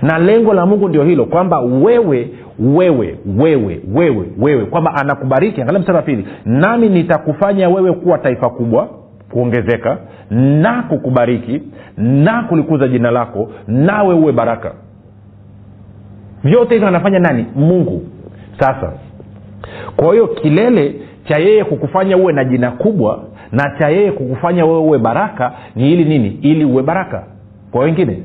Na 0.02 0.18
lengo 0.18 0.54
la 0.54 0.66
mungu 0.66 0.88
ndio 0.88 1.04
hilo 1.04 1.24
kwamba 1.24 1.60
wewe 1.60 2.28
wewe 2.58 3.18
wewe 3.38 3.80
wewe 3.94 4.26
wewe. 4.38 4.64
Kwamba 4.66 4.94
anakubariki 4.94 5.60
angalia 5.62 5.80
mstari 5.80 5.96
wa 5.96 6.02
pili 6.02 6.26
nami 6.44 6.88
nitakufanya 6.88 7.68
wewe 7.68 7.92
kuwa 7.92 8.18
taifa 8.18 8.50
kubwa 8.50 8.88
kuongezeka 9.30 9.98
na 10.30 10.82
kukubariki 10.82 11.62
na 11.96 12.42
kulikuza 12.42 12.88
jina 12.88 13.10
lako 13.10 13.50
nawe 13.66 14.14
uwe 14.14 14.32
baraka. 14.32 14.72
Vyote 16.44 16.74
hivyo 16.74 16.88
anafanya 16.88 17.18
nani? 17.18 17.46
Mungu. 17.56 18.02
Sasa 18.58 18.92
kwa 19.96 20.12
hiyo 20.12 20.26
kilele 20.26 20.94
cha 21.28 21.38
yeye 21.38 21.64
kukufanya 21.64 22.16
uwe 22.16 22.32
na 22.32 22.44
jina 22.44 22.70
kubwa 22.70 23.22
na 23.52 23.70
cha 23.78 23.88
yeye 23.88 24.12
kukufanya 24.12 24.64
wewe 24.64 24.78
uwe 24.78 24.98
baraka 24.98 25.52
ni 25.76 25.92
ili 25.92 26.04
nini? 26.04 26.38
Ili 26.42 26.64
uwe 26.64 26.82
baraka 26.82 27.22
kwa 27.70 27.80
wengine. 27.84 28.22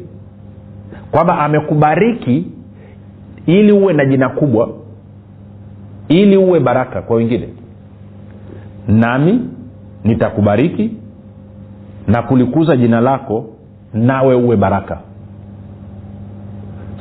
Kwamba 1.12 1.40
amekubariki 1.40 2.46
ili 3.50 3.72
uwe 3.72 3.94
na 3.94 4.06
jina 4.06 4.30
kubwa 4.30 4.70
ili 6.08 6.38
uwe 6.38 6.60
baraka 6.60 7.02
kwa 7.02 7.16
wengine. 7.16 7.50
Nami 8.88 9.42
nitakubariki 10.04 10.92
na 12.08 12.22
kulikuza 12.22 12.78
jina 12.78 13.02
lako 13.02 13.46
nawe 13.94 14.36
uwe 14.36 14.56
baraka. 14.58 14.98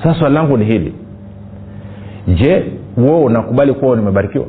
Sasa 0.02 0.18
swali 0.18 0.34
langu 0.34 0.56
ni 0.56 0.64
hili. 0.64 0.94
Je 2.26 2.72
wewe 2.96 3.20
unakubali 3.24 3.72
kuwa 3.72 3.96
nimebarikiwa? 3.96 4.46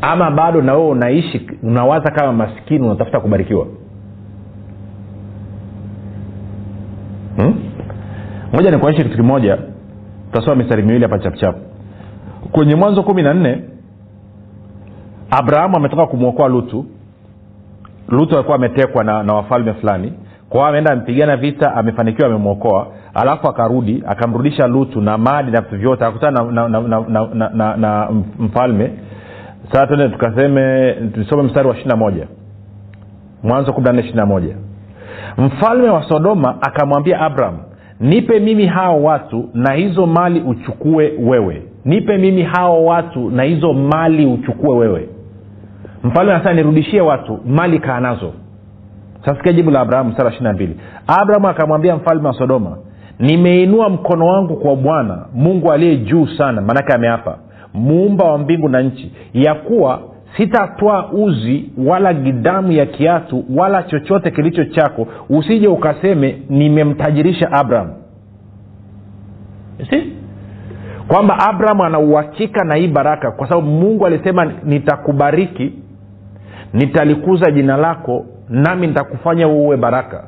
Ama 0.00 0.30
bado 0.30 0.62
na 0.62 0.74
wewe 0.74 0.88
unaishi 0.88 1.50
unawaza 1.62 2.10
kama 2.10 2.32
maskini 2.32 2.86
unatafuta 2.86 3.20
kubarikiwa? 3.20 3.66
Hmm? 7.36 7.54
moja 8.52 8.70
nikuonyeshe 8.70 9.04
kitu 9.04 9.16
kimoja 9.16 9.58
tutasoma 10.36 10.56
mistari 10.62 10.82
miwili 10.82 11.02
hapa 11.02 11.18
chapuchapu 11.18 11.58
kwenye 12.52 12.74
mwanzo 12.74 13.02
kumi 13.02 13.22
na 13.22 13.34
nne 13.34 13.62
abrahamu 15.30 15.76
ametoka 15.76 16.06
kumwokoa 16.06 16.48
lutu. 16.48 16.86
Lutu 18.08 18.34
alikuwa 18.34 18.56
ametekwa 18.56 19.04
na, 19.04 19.22
na 19.22 19.34
wafalme 19.34 19.74
fulani. 19.74 20.12
Kwao 20.48 20.66
ameenda 20.66 20.92
amepigana 20.92 21.36
vita 21.36 21.74
amefanikiwa 21.74 22.28
amemwokoa. 22.28 22.86
Alafu 23.14 23.48
akarudi 23.48 24.02
akamrudisha 24.06 24.66
lutu 24.66 25.00
na 25.00 25.18
mali 25.18 25.50
na 25.52 25.60
vitu 25.60 25.76
vyote. 25.76 26.04
Akakutana 26.04 26.42
na, 26.44 26.68
na, 26.68 26.80
na, 26.80 27.00
na, 27.08 27.28
na, 27.34 27.50
na, 27.54 27.76
na 27.76 28.10
mfalme. 28.38 28.92
Sasa 29.72 29.86
tuende 29.86 30.08
tukaseme 30.08 30.92
tusome 31.14 31.42
mstari 31.42 31.68
wa 31.68 31.74
ishiri 31.74 31.88
na 31.90 31.96
moja. 31.96 32.26
Mwanzo 33.42 33.72
kumi 33.72 33.86
na 33.86 33.92
nne 33.92 34.00
ishiri 34.02 34.16
na 34.16 34.26
moja. 34.26 34.56
Mfalme 35.38 35.88
wa 35.90 36.02
sodoma 36.08 36.54
akamwambia 36.62 37.20
abraham 37.20 37.58
nipe 38.00 38.40
mimi 38.40 38.66
hao 38.66 39.02
watu 39.02 39.48
na 39.54 39.72
hizo 39.74 40.06
mali 40.06 40.40
uchukue 40.40 41.12
wewe. 41.18 41.62
Nipe 41.84 42.18
mimi 42.18 42.42
hao 42.42 42.84
watu 42.84 43.30
na 43.30 43.42
hizo 43.42 43.72
mali 43.72 44.26
uchukue 44.26 44.76
wewe. 44.76 45.08
Mfalme 46.04 46.32
anasema 46.32 46.54
nirudishie 46.54 47.00
watu 47.00 47.38
mali 47.46 47.78
kaa 47.78 48.00
nazo. 48.00 48.32
Sasikia 49.24 49.52
jibu 49.52 49.70
la 49.70 49.80
abrahamu 49.80 50.12
sara 50.16 50.28
ishiri 50.30 50.44
na 50.44 50.52
mbili. 50.52 50.76
Abrahamu 51.06 51.48
akamwambia 51.48 51.96
mfalme 51.96 52.28
wa 52.28 52.34
sodoma 52.34 52.76
nimeinua 53.18 53.88
mkono 53.88 54.26
wangu 54.26 54.56
kwa 54.56 54.76
bwana 54.76 55.26
mungu 55.34 55.72
aliye 55.72 55.96
juu 55.96 56.26
sana 56.26 56.62
maanake 56.62 56.92
ameapa 56.92 57.38
muumba 57.74 58.24
wa 58.24 58.38
mbingu 58.38 58.68
na 58.68 58.80
nchi 58.82 59.12
ya 59.34 59.54
kuwa 59.54 60.00
sitatwaa 60.36 61.06
uzi 61.12 61.70
wala 61.86 62.14
gidamu 62.14 62.72
ya 62.72 62.86
kiatu 62.86 63.44
wala 63.56 63.82
chochote 63.82 64.30
kilicho 64.30 64.64
chako. 64.64 65.06
Usije 65.28 65.68
ukaseme 65.68 66.42
nimemtajirisha 66.48 67.52
abraham. 67.52 67.90
Si 69.90 70.12
kwamba 71.08 71.38
abraham 71.48 71.80
anauhakika 71.80 72.64
na 72.64 72.74
hii 72.74 72.88
baraka 72.88 73.30
kwa 73.30 73.48
sababu 73.48 73.66
mungu 73.66 74.06
alisema 74.06 74.52
nitakubariki 74.64 75.72
nitalikuza 76.72 77.50
jina 77.50 77.76
lako 77.76 78.24
nami 78.48 78.86
nitakufanya 78.86 79.48
uwe 79.48 79.76
baraka. 79.76 80.24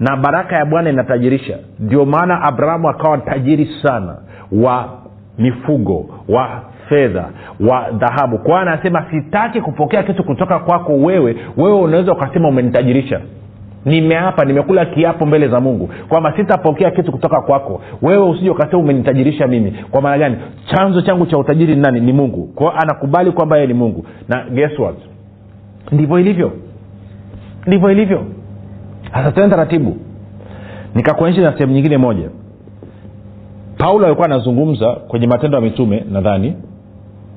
Na 0.00 0.16
baraka 0.16 0.56
ya 0.56 0.64
bwana 0.64 0.90
inatajirisha. 0.90 1.58
Ndio 1.80 2.04
maana 2.04 2.42
abrahamu 2.42 2.88
akawa 2.88 3.18
tajiri 3.18 3.70
sana 3.82 4.16
wa 4.52 4.88
mifugo 5.38 6.06
wa 6.28 6.62
fedha 6.92 7.28
wa 7.60 7.90
dhahabu. 7.90 8.38
Kwa 8.38 8.46
hiyo 8.46 8.56
anasema 8.72 9.06
sitaki 9.10 9.60
kupokea 9.60 10.02
kitu 10.02 10.24
kutoka 10.24 10.58
kwako 10.58 10.92
wewe. 10.96 11.36
Wewe 11.56 11.78
unaweza 11.80 12.12
ukasema 12.12 12.48
umenitajirisha. 12.48 13.20
Nimeapa 13.84 14.44
nimekula 14.44 14.86
kiapo 14.86 15.26
mbele 15.26 15.48
za 15.48 15.60
mungu 15.60 15.90
kwamba 16.08 16.36
sitapokea 16.36 16.90
kitu 16.90 17.12
kutoka 17.12 17.40
kwako. 17.40 17.80
Wewe 18.02 18.28
usije 18.30 18.50
ukasema 18.50 18.78
umenitajirisha 18.82 19.46
mimi. 19.46 19.74
Kwa 19.90 20.02
maana 20.02 20.18
gani? 20.18 20.36
Chanzo 20.74 21.02
changu 21.02 21.26
cha 21.26 21.38
utajiri 21.38 21.74
ni 21.74 21.80
nani? 21.80 22.00
Ni 22.00 22.12
mungu. 22.12 22.46
Kwao 22.54 22.72
anakubali 22.82 23.30
kwamba 23.32 23.56
yeye 23.56 23.66
ni 23.68 23.74
mungu. 23.74 24.06
Na 24.28 24.44
guess 24.50 24.78
what? 24.78 24.96
Ndivyo 25.92 26.18
ilivyo. 26.18 26.52
Ndivyo 27.66 27.90
ilivyo. 27.90 28.24
Sasa 29.12 29.32
tena 29.32 29.48
taratibu. 29.48 29.96
Nikakuonyesha 30.94 31.42
na 31.42 31.52
sehemu 31.52 31.72
nyingine 31.72 31.96
moja. 31.96 32.28
Paulo 33.78 34.06
alikuwa 34.06 34.26
anazungumza 34.26 34.92
kwenye 34.92 35.26
matendo 35.26 35.56
ya 35.56 35.62
mitume 35.62 36.04
nadhani 36.12 36.56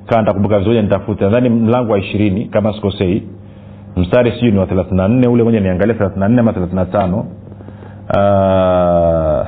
kaa 0.06 0.22
ntakumbuka 0.22 0.58
vizuri 0.58 0.82
nitafute. 0.82 1.24
Nadhani 1.24 1.48
mlango 1.48 1.92
wa 1.92 1.98
ishirini 1.98 2.44
kama 2.44 2.72
sikosei. 2.72 3.22
Mstari 3.96 4.30
sijui 4.32 4.50
ni 4.52 4.58
wa 4.58 4.66
thelathina 4.66 5.08
nne 5.08 5.28
ule 5.28 5.42
moja 5.42 5.60
niangalia 5.60 5.94
thelathina 5.94 6.28
nne 6.28 6.40
ama 6.40 6.52
thelathina 6.52 6.84
tano. 6.86 7.26
Uh, 8.10 9.46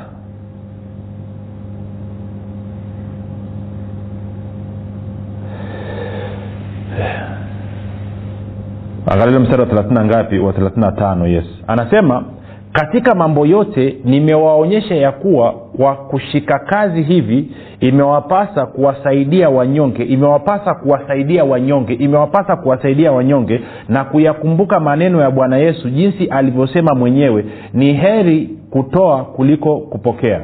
mstari 9.41 9.61
wa 9.63 9.67
thelathina 9.67 10.05
ngapi? 10.05 10.39
Wa 10.39 10.53
thelathina 10.53 10.93
tano 10.93 11.27
yes. 11.27 11.45
Anasema 11.67 12.25
katika 12.73 13.15
mambo 13.15 13.47
yote 13.47 13.97
nimewaonyesha 14.05 14.95
ya 14.95 15.13
kuwa 15.13 15.55
kwa 15.79 15.95
kushika 15.97 16.59
kazi 16.59 17.03
hivi 17.03 17.49
imewapasa 17.81 18.67
kuwasaidia 18.67 19.49
wanyonge 19.51 20.03
imewapasa 20.03 20.75
kuwasaidia 20.75 21.45
wanyonge 21.45 21.95
imewapasa 21.95 22.57
kuwasaidia 22.57 23.13
wanyonge 23.13 23.61
na 23.89 24.05
kuyakumbuka 24.05 24.81
maneno 24.81 25.21
ya 25.21 25.31
bwana 25.31 25.57
yesu 25.57 25.91
jinsi 25.91 26.27
alivyosema 26.27 26.95
mwenyewe 26.95 27.45
ni 27.73 27.93
heri 27.93 28.51
kutoa 28.71 29.25
kuliko 29.25 29.77
kupokea. 29.79 30.41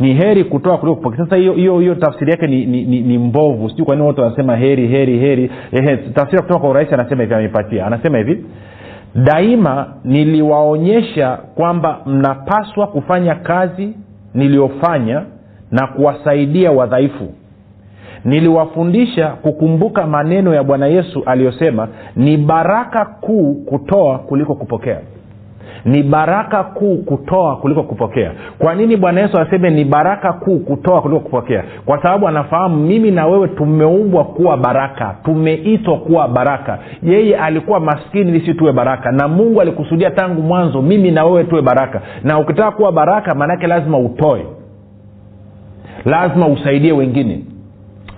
Ni 0.00 0.14
heri 0.14 0.44
kutoa 0.44 0.78
kuliko 0.78 0.96
kupokea. 0.96 1.24
Sasa 1.24 1.36
hiyo 1.36 1.94
tafsiri 1.94 2.30
yake 2.30 2.46
ni, 2.46 2.66
ni, 2.66 2.84
ni, 2.84 3.00
ni 3.00 3.18
mbovu. 3.18 3.70
Sijui 3.70 3.86
kwa 3.86 3.94
nini 3.96 4.06
watu 4.08 4.20
wanasema 4.20 4.56
heri 4.56 4.88
heri 4.88 5.18
heri. 5.18 5.50
Tafsiri 6.14 6.36
ya 6.36 6.42
kutoka 6.42 6.60
kwa 6.60 6.70
urahisi 6.70 6.94
anasema 6.94 7.22
hivi 7.22 7.34
ameipatia 7.34 7.86
anasema 7.86 8.18
hivi 8.18 8.44
daima 9.14 9.86
niliwaonyesha 10.04 11.36
kwamba 11.54 12.00
mnapaswa 12.06 12.86
kufanya 12.86 13.34
kazi 13.34 13.94
niliyofanya 14.34 15.22
na 15.70 15.86
kuwasaidia 15.86 16.72
wadhaifu. 16.72 17.32
Niliwafundisha 18.24 19.28
kukumbuka 19.28 20.06
maneno 20.06 20.54
ya 20.54 20.62
bwana 20.64 20.86
yesu 20.86 21.22
aliyosema 21.26 21.88
ni 22.16 22.36
baraka 22.36 23.04
kuu 23.04 23.54
kutoa 23.54 24.18
kuliko 24.18 24.54
kupokea 24.54 25.00
ni 25.84 26.02
baraka 26.02 26.64
kuu 26.64 26.96
kutoa 26.96 27.56
kuliko 27.56 27.82
kupokea. 27.82 28.32
Kwa 28.58 28.74
nini 28.74 28.96
bwana 28.96 29.20
yesu 29.20 29.38
aseme 29.40 29.70
ni 29.70 29.84
baraka 29.84 30.32
kuu 30.32 30.58
kutoa 30.58 31.02
kuliko 31.02 31.20
kupokea? 31.20 31.64
Kwa 31.86 32.02
sababu 32.02 32.28
anafahamu 32.28 32.76
mimi 32.76 33.10
na 33.10 33.26
wewe 33.26 33.48
tumeumbwa 33.48 34.24
kuwa 34.24 34.56
baraka 34.56 35.16
tumeitwa 35.24 35.96
kuwa 35.98 36.28
baraka. 36.28 36.78
Yeye 37.02 37.36
alikuwa 37.36 37.80
maskini 37.80 38.28
ili 38.30 38.40
si 38.46 38.54
tuwe 38.54 38.72
baraka. 38.72 39.12
Na 39.12 39.28
mungu 39.28 39.60
alikusudia 39.60 40.10
tangu 40.10 40.42
mwanzo 40.42 40.82
mimi 40.82 41.10
na 41.10 41.24
wewe 41.24 41.44
tuwe 41.44 41.62
baraka. 41.62 42.00
Na 42.24 42.38
ukitaka 42.38 42.70
kuwa 42.70 42.92
baraka 42.92 43.34
maanake 43.34 43.66
lazima 43.66 43.98
utoe. 43.98 44.46
Lazima 46.04 46.46
usaidie 46.48 46.92
wengine. 46.92 47.44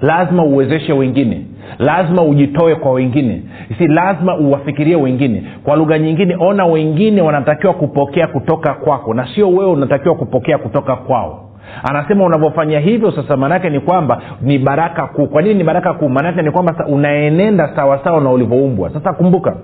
Lazima 0.02 0.44
uwezeshe 0.44 0.92
wengine 0.92 1.46
lazima 1.78 2.22
ujitoe 2.22 2.74
kwa 2.74 2.92
wengine. 2.92 3.42
Si 3.78 3.86
lazima 3.88 4.36
uwafikirie 4.38 4.96
wengine. 4.96 5.42
Kwa 5.64 5.76
lugha 5.76 5.98
nyingine 5.98 6.36
ona 6.40 6.66
wengine 6.66 7.22
wanatakiwa 7.22 7.74
kupokea 7.74 8.26
kutoka 8.26 8.74
kwako 8.74 9.14
na 9.14 9.28
sio 9.34 9.48
wewe 9.50 9.70
unatakiwa 9.70 10.14
kupokea 10.14 10.58
kutoka 10.58 10.96
kwao. 10.96 11.48
Anasema 11.90 12.24
unavyofanya 12.24 12.80
hivyo 12.80 13.10
sasa 13.12 13.36
maanaake 13.36 13.70
ni 13.70 13.80
kwamba 13.80 14.22
ni 14.42 14.58
baraka 14.58 15.06
kuu. 15.06 15.26
Kwa 15.26 15.42
nini 15.42 15.54
ni 15.54 15.64
baraka 15.64 15.92
kuu? 15.94 16.08
Maanaake 16.08 16.42
ni 16.42 16.50
kwamba 16.50 16.86
unaenenda 16.88 17.76
sawasawa 17.76 18.20
na 18.20 18.30
ulivyoumbwa. 18.30 18.90
Sasa 18.90 19.12
kumbuka 19.12 19.56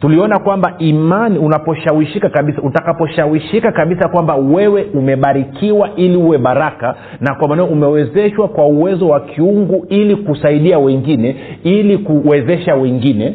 tuliona 0.00 0.38
kwamba 0.38 0.74
imani 0.78 1.38
unaposhawishika 1.38 2.28
kabisa 2.28 2.62
utakaposhawishika 2.62 3.72
kabisa 3.72 4.08
kwamba 4.08 4.34
wewe 4.34 4.86
umebarikiwa 4.94 5.90
ili 5.96 6.16
uwe 6.16 6.38
baraka 6.38 6.94
na 7.20 7.34
kwa 7.34 7.48
maneo 7.48 7.64
umewezeshwa 7.66 8.48
kwa 8.48 8.66
uwezo 8.66 9.08
wa 9.08 9.20
kiungu 9.20 9.86
ili 9.88 10.16
kusaidia 10.16 10.78
wengine 10.78 11.36
ili 11.64 11.98
kuwezesha 11.98 12.74
wengine 12.74 13.34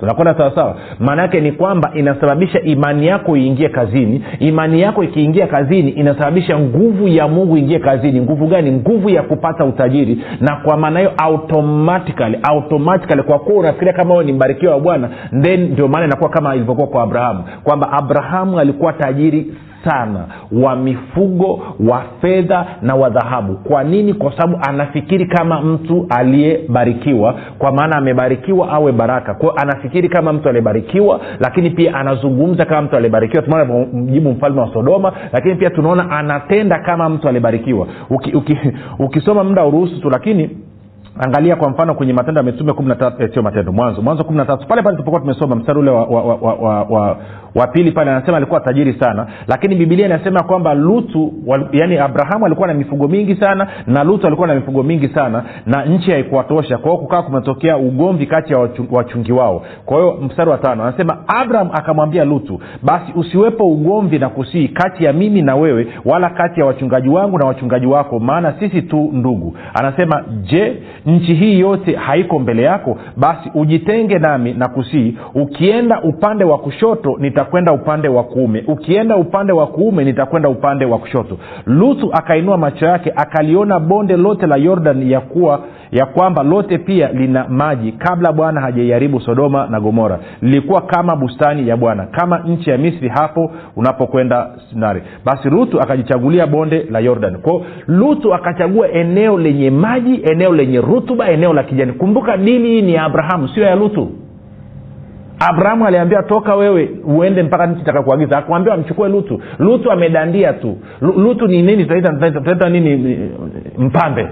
tunakwenda 0.00 0.34
sawasawa? 0.34 0.76
Maana 0.98 1.22
yake 1.22 1.40
ni 1.40 1.52
kwamba 1.52 1.90
inasababisha 1.94 2.60
imani 2.60 3.06
yako 3.06 3.36
iingie 3.36 3.68
kazini. 3.68 4.24
Imani 4.38 4.80
yako 4.80 5.04
ikiingia 5.04 5.46
kazini 5.46 5.90
inasababisha 5.90 6.58
nguvu 6.58 7.08
ya 7.08 7.28
mungu 7.28 7.56
iingie 7.56 7.78
kazini. 7.78 8.20
Nguvu 8.20 8.46
gani? 8.46 8.72
Nguvu 8.72 9.10
ya 9.10 9.22
kupata 9.22 9.64
utajiri. 9.64 10.24
Na 10.40 10.56
kwa 10.56 10.76
maana 10.76 10.98
hiyo 11.00 11.12
automatically 11.16 12.38
automatically 12.42 13.22
kwa 13.22 13.38
kuwa 13.38 13.58
unafikiria 13.58 13.92
kama 13.92 14.14
wewe 14.14 14.24
ni 14.24 14.32
mbarikiwa 14.32 14.74
wa 14.74 14.80
bwana 14.80 15.08
then 15.42 15.60
ndio 15.72 15.88
maana 15.88 16.06
inakuwa 16.06 16.30
kama 16.30 16.54
ilivyokuwa 16.54 16.86
kwa 16.86 17.02
abrahamu 17.02 17.44
kwamba 17.64 17.92
abrahamu 17.92 18.58
alikuwa 18.58 18.92
tajiri 18.92 19.46
sana 19.84 20.24
wa 20.52 20.76
mifugo 20.76 21.60
wa 21.88 22.02
fedha 22.20 22.66
na 22.82 22.94
wa 22.94 23.10
dhahabu. 23.10 23.54
Kwa 23.54 23.84
nini? 23.84 24.14
Kwa 24.14 24.32
sababu 24.36 24.58
anafikiri 24.68 25.26
kama 25.26 25.60
mtu 25.60 26.06
aliyebarikiwa. 26.10 27.34
Kwa 27.58 27.72
maana 27.72 27.96
amebarikiwa 27.96 28.68
awe 28.72 28.92
baraka. 28.92 29.34
Kwao 29.34 29.54
anafikiri 29.56 30.08
kama 30.08 30.32
mtu 30.32 30.48
aliyebarikiwa 30.48 31.20
lakini 31.40 31.70
pia 31.70 31.94
anazungumza 31.94 32.64
kama 32.64 32.82
mtu 32.82 32.96
aliyebarikiwa. 32.96 33.42
Tumeona 33.42 33.86
mjibu 33.92 34.30
mfalme 34.30 34.60
wa 34.60 34.72
sodoma 34.72 35.12
lakini 35.32 35.54
pia 35.54 35.70
tunaona 35.70 36.10
anatenda 36.10 36.78
kama 36.78 37.08
mtu 37.08 37.28
aliyebarikiwa. 37.28 37.86
Uki, 38.10 38.32
uki, 38.36 38.58
ukisoma 38.98 39.44
muda 39.44 39.64
uruhusu 39.64 40.00
tu 40.00 40.10
lakini 40.10 40.50
angalia 41.18 41.56
kwa 41.56 41.70
mfano 41.70 41.94
kwenye 41.94 42.12
matendo 42.12 42.38
ya 42.40 42.44
mitume 42.44 42.72
kumi 42.72 42.88
na 42.88 42.94
tatu 42.94 43.22
eh, 43.22 43.30
sio 43.32 43.42
matendo 43.42 43.72
mwanzo 43.72 44.02
mwanzo 44.02 44.24
kumi 44.24 44.38
na 44.38 44.44
tatu. 44.44 44.66
Pale 44.66 44.82
pale 44.82 44.96
tulipokuwa 44.96 45.20
tumesoma 45.20 45.56
mstari 45.56 45.78
ule 45.78 45.90
wa, 45.90 46.04
wa, 46.04 46.22
wa, 46.22 46.34
wa, 46.34 46.54
wa, 46.54 46.82
wa, 46.82 47.16
wa 47.54 47.66
pili 47.66 47.92
pale 47.92 48.10
anasema 48.10 48.36
alikuwa 48.36 48.60
tajiri 48.60 48.92
sana 49.00 49.26
lakini 49.48 49.76
bibilia 49.76 50.06
inasema 50.06 50.42
kwamba 50.42 50.74
lutu 50.74 51.32
yani 51.72 51.98
abrahamu 51.98 52.46
alikuwa 52.46 52.68
na 52.68 52.74
mifugo 52.74 53.08
mingi 53.08 53.36
sana 53.36 53.68
na 53.86 54.04
lutu 54.04 54.26
alikuwa 54.26 54.48
na 54.48 54.54
mifugo 54.54 54.82
mingi 54.82 55.08
sana 55.08 55.44
na 55.66 55.84
nchi 55.84 56.10
haikuwatosha. 56.10 56.78
Kwa 56.78 56.90
hiyo 56.90 57.02
kukaa 57.02 57.22
kumetokea 57.22 57.76
ugomvi 57.76 58.26
kati 58.26 58.52
ya 58.52 58.68
wachungi, 58.90 59.32
wao. 59.32 59.62
Kwa 59.84 59.96
hiyo 59.96 60.18
mstari 60.22 60.50
wa 60.50 60.58
tano 60.58 60.82
anasema 60.84 61.18
abraham 61.28 61.68
akamwambia 61.72 62.24
lutu 62.24 62.60
basi 62.82 63.12
usiwepo 63.16 63.66
ugomvi 63.68 64.18
na 64.18 64.28
kusii 64.28 64.68
kati 64.68 65.04
ya 65.04 65.12
mimi 65.12 65.42
na 65.42 65.56
wewe 65.56 65.86
wala 66.04 66.30
kati 66.30 66.60
ya 66.60 66.66
wachungaji 66.66 67.08
wangu 67.08 67.38
na 67.38 67.46
wachungaji 67.46 67.86
wako 67.86 68.18
maana 68.20 68.54
sisi 68.60 68.82
tu 68.82 69.10
ndugu. 69.12 69.56
Anasema 69.74 70.24
je 70.42 70.82
nchi 71.06 71.34
hii 71.34 71.60
yote 71.60 71.96
haiko 71.96 72.38
mbele 72.38 72.62
yako? 72.62 72.98
Basi 73.16 73.50
ujitenge 73.54 74.18
nami 74.18 74.52
na 74.52 74.68
kusii. 74.68 75.16
Ukienda 75.34 76.02
upande 76.02 76.44
wa 76.44 76.58
kushoto 76.58 77.16
nitakwenda 77.44 77.72
upande 77.72 78.08
wa 78.08 78.22
kuume 78.24 78.64
ukienda 78.68 79.16
upande 79.16 79.52
wa 79.52 79.66
kuume 79.66 80.04
nitakwenda 80.04 80.48
upande 80.48 80.84
wa 80.84 80.98
kushoto. 80.98 81.38
Lutu 81.66 82.10
akainua 82.12 82.58
macho 82.58 82.86
yake 82.86 83.12
akaliona 83.16 83.80
bonde 83.80 84.16
lote 84.16 84.46
la 84.46 84.56
yordan 84.56 85.10
ya 85.10 85.20
kuwa 85.20 85.60
ya 85.92 86.06
kwamba 86.06 86.42
lote 86.42 86.78
pia 86.78 87.12
lina 87.12 87.48
maji 87.48 87.92
kabla 87.92 88.32
bwana 88.32 88.60
hajaiharibu 88.60 89.20
sodoma 89.20 89.66
na 89.70 89.80
gomora. 89.80 90.18
Lilikuwa 90.42 90.80
kama 90.80 91.16
bustani 91.16 91.68
ya 91.68 91.76
bwana 91.76 92.06
kama 92.06 92.38
nchi 92.38 92.70
ya 92.70 92.78
misri 92.78 93.08
hapo 93.08 93.52
unapokwenda 93.76 94.50
sinari 94.70 95.02
basi 95.24 95.50
lutu 95.50 95.80
akajichagulia 95.80 96.46
bonde 96.46 96.86
la 96.90 96.98
yordan. 97.00 97.38
Kwao 97.38 97.62
lutu 97.86 98.34
akachagua 98.34 98.88
eneo 98.88 99.38
lenye 99.38 99.70
maji 99.70 100.20
eneo 100.32 100.52
lenye 100.52 100.80
rutuba 100.80 101.28
eneo 101.30 101.52
la 101.52 101.62
kijani. 101.62 101.92
Kumbuka 101.92 102.36
dini 102.36 102.68
hii 102.68 102.82
ni 102.82 102.94
ya 102.94 103.04
abrahamu 103.04 103.48
sio 103.48 103.64
ya 103.64 103.74
lutu 103.74 104.08
abrahamu 105.50 105.86
aliambia 105.86 106.22
toka 106.22 106.54
wewe 106.54 106.90
uende 107.04 107.42
mpaka 107.42 107.66
nchi 107.66 107.84
takakuagiza 107.84 108.38
akuambia 108.38 108.74
amchukue 108.74 109.08
lutu. 109.08 109.40
Lutu 109.58 109.90
amedandia 109.92 110.52
tu. 110.52 110.76
Lutu 111.00 111.46
ni 111.46 111.62
nini? 111.62 111.84
Tutaita 111.84 112.68
nini? 112.68 113.18
Mpambe. 113.78 114.28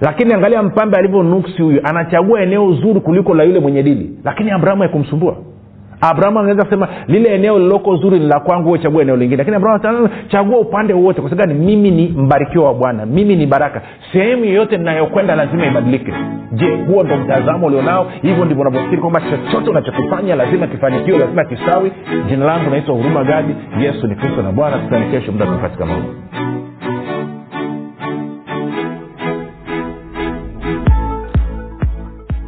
Lakini 0.00 0.34
angalia 0.34 0.62
mpambe 0.62 0.96
alivyo 0.96 1.22
nuksi 1.22 1.62
huyu 1.62 1.80
anachagua 1.84 2.40
eneo 2.42 2.72
zuri 2.72 3.00
kuliko 3.00 3.34
la 3.34 3.42
yule 3.44 3.60
mwenye 3.60 3.82
dili 3.82 4.10
lakini 4.24 4.50
abrahamu 4.50 4.82
haikumsumbua 4.82 5.36
abrahamu 6.00 6.38
angeweza 6.38 6.64
kusema 6.64 6.88
lile 7.06 7.34
eneo 7.34 7.58
liloko 7.58 7.96
zuri 7.96 8.18
ni 8.18 8.26
la 8.26 8.40
kwangu 8.40 8.78
chagua 8.78 9.02
eneo 9.02 9.16
lingine. 9.16 9.36
Lakini 9.36 9.56
abrahamu 9.56 10.08
chagua 10.28 10.58
upande 10.58 10.92
wowote 10.94 11.20
kwa 11.20 11.30
sababu 11.30 11.54
mimi 11.54 11.90
ni 11.90 12.08
mbarikiwa 12.08 12.64
wa 12.66 12.74
bwana. 12.74 13.06
Mimi 13.06 13.36
ni 13.36 13.46
baraka. 13.46 13.82
Sehemu 14.12 14.44
yoyote 14.44 14.76
ninayokwenda 14.78 15.34
lazima 15.36 15.66
ibadilike. 15.66 16.12
Je 16.52 16.66
huo 16.86 17.02
ndo 17.02 17.16
mtazamo 17.16 17.66
ulionao? 17.66 18.06
Hivyo 18.22 18.44
ndivyo 18.44 18.60
unavyofikiri 18.62 19.00
kwamba 19.00 19.20
chochote 19.20 19.70
unachokifanya 19.70 20.34
lazima 20.36 20.66
kifanikiwe 20.66 21.18
lazima 21.18 21.44
kisawi 21.44 21.92
jina 22.28 22.44
langu 22.46 22.70
naitwa 22.70 22.94
huruma 22.94 23.24
gadi. 23.24 23.54
Yesu 23.80 24.06
ni 24.06 24.14
kristo 24.14 24.42
na 24.42 24.52
bwana. 24.52 24.78
Tutani 24.78 25.06
kesho 25.10 25.32
muda 25.32 25.46
katika 25.46 25.86
mauu 25.86 26.02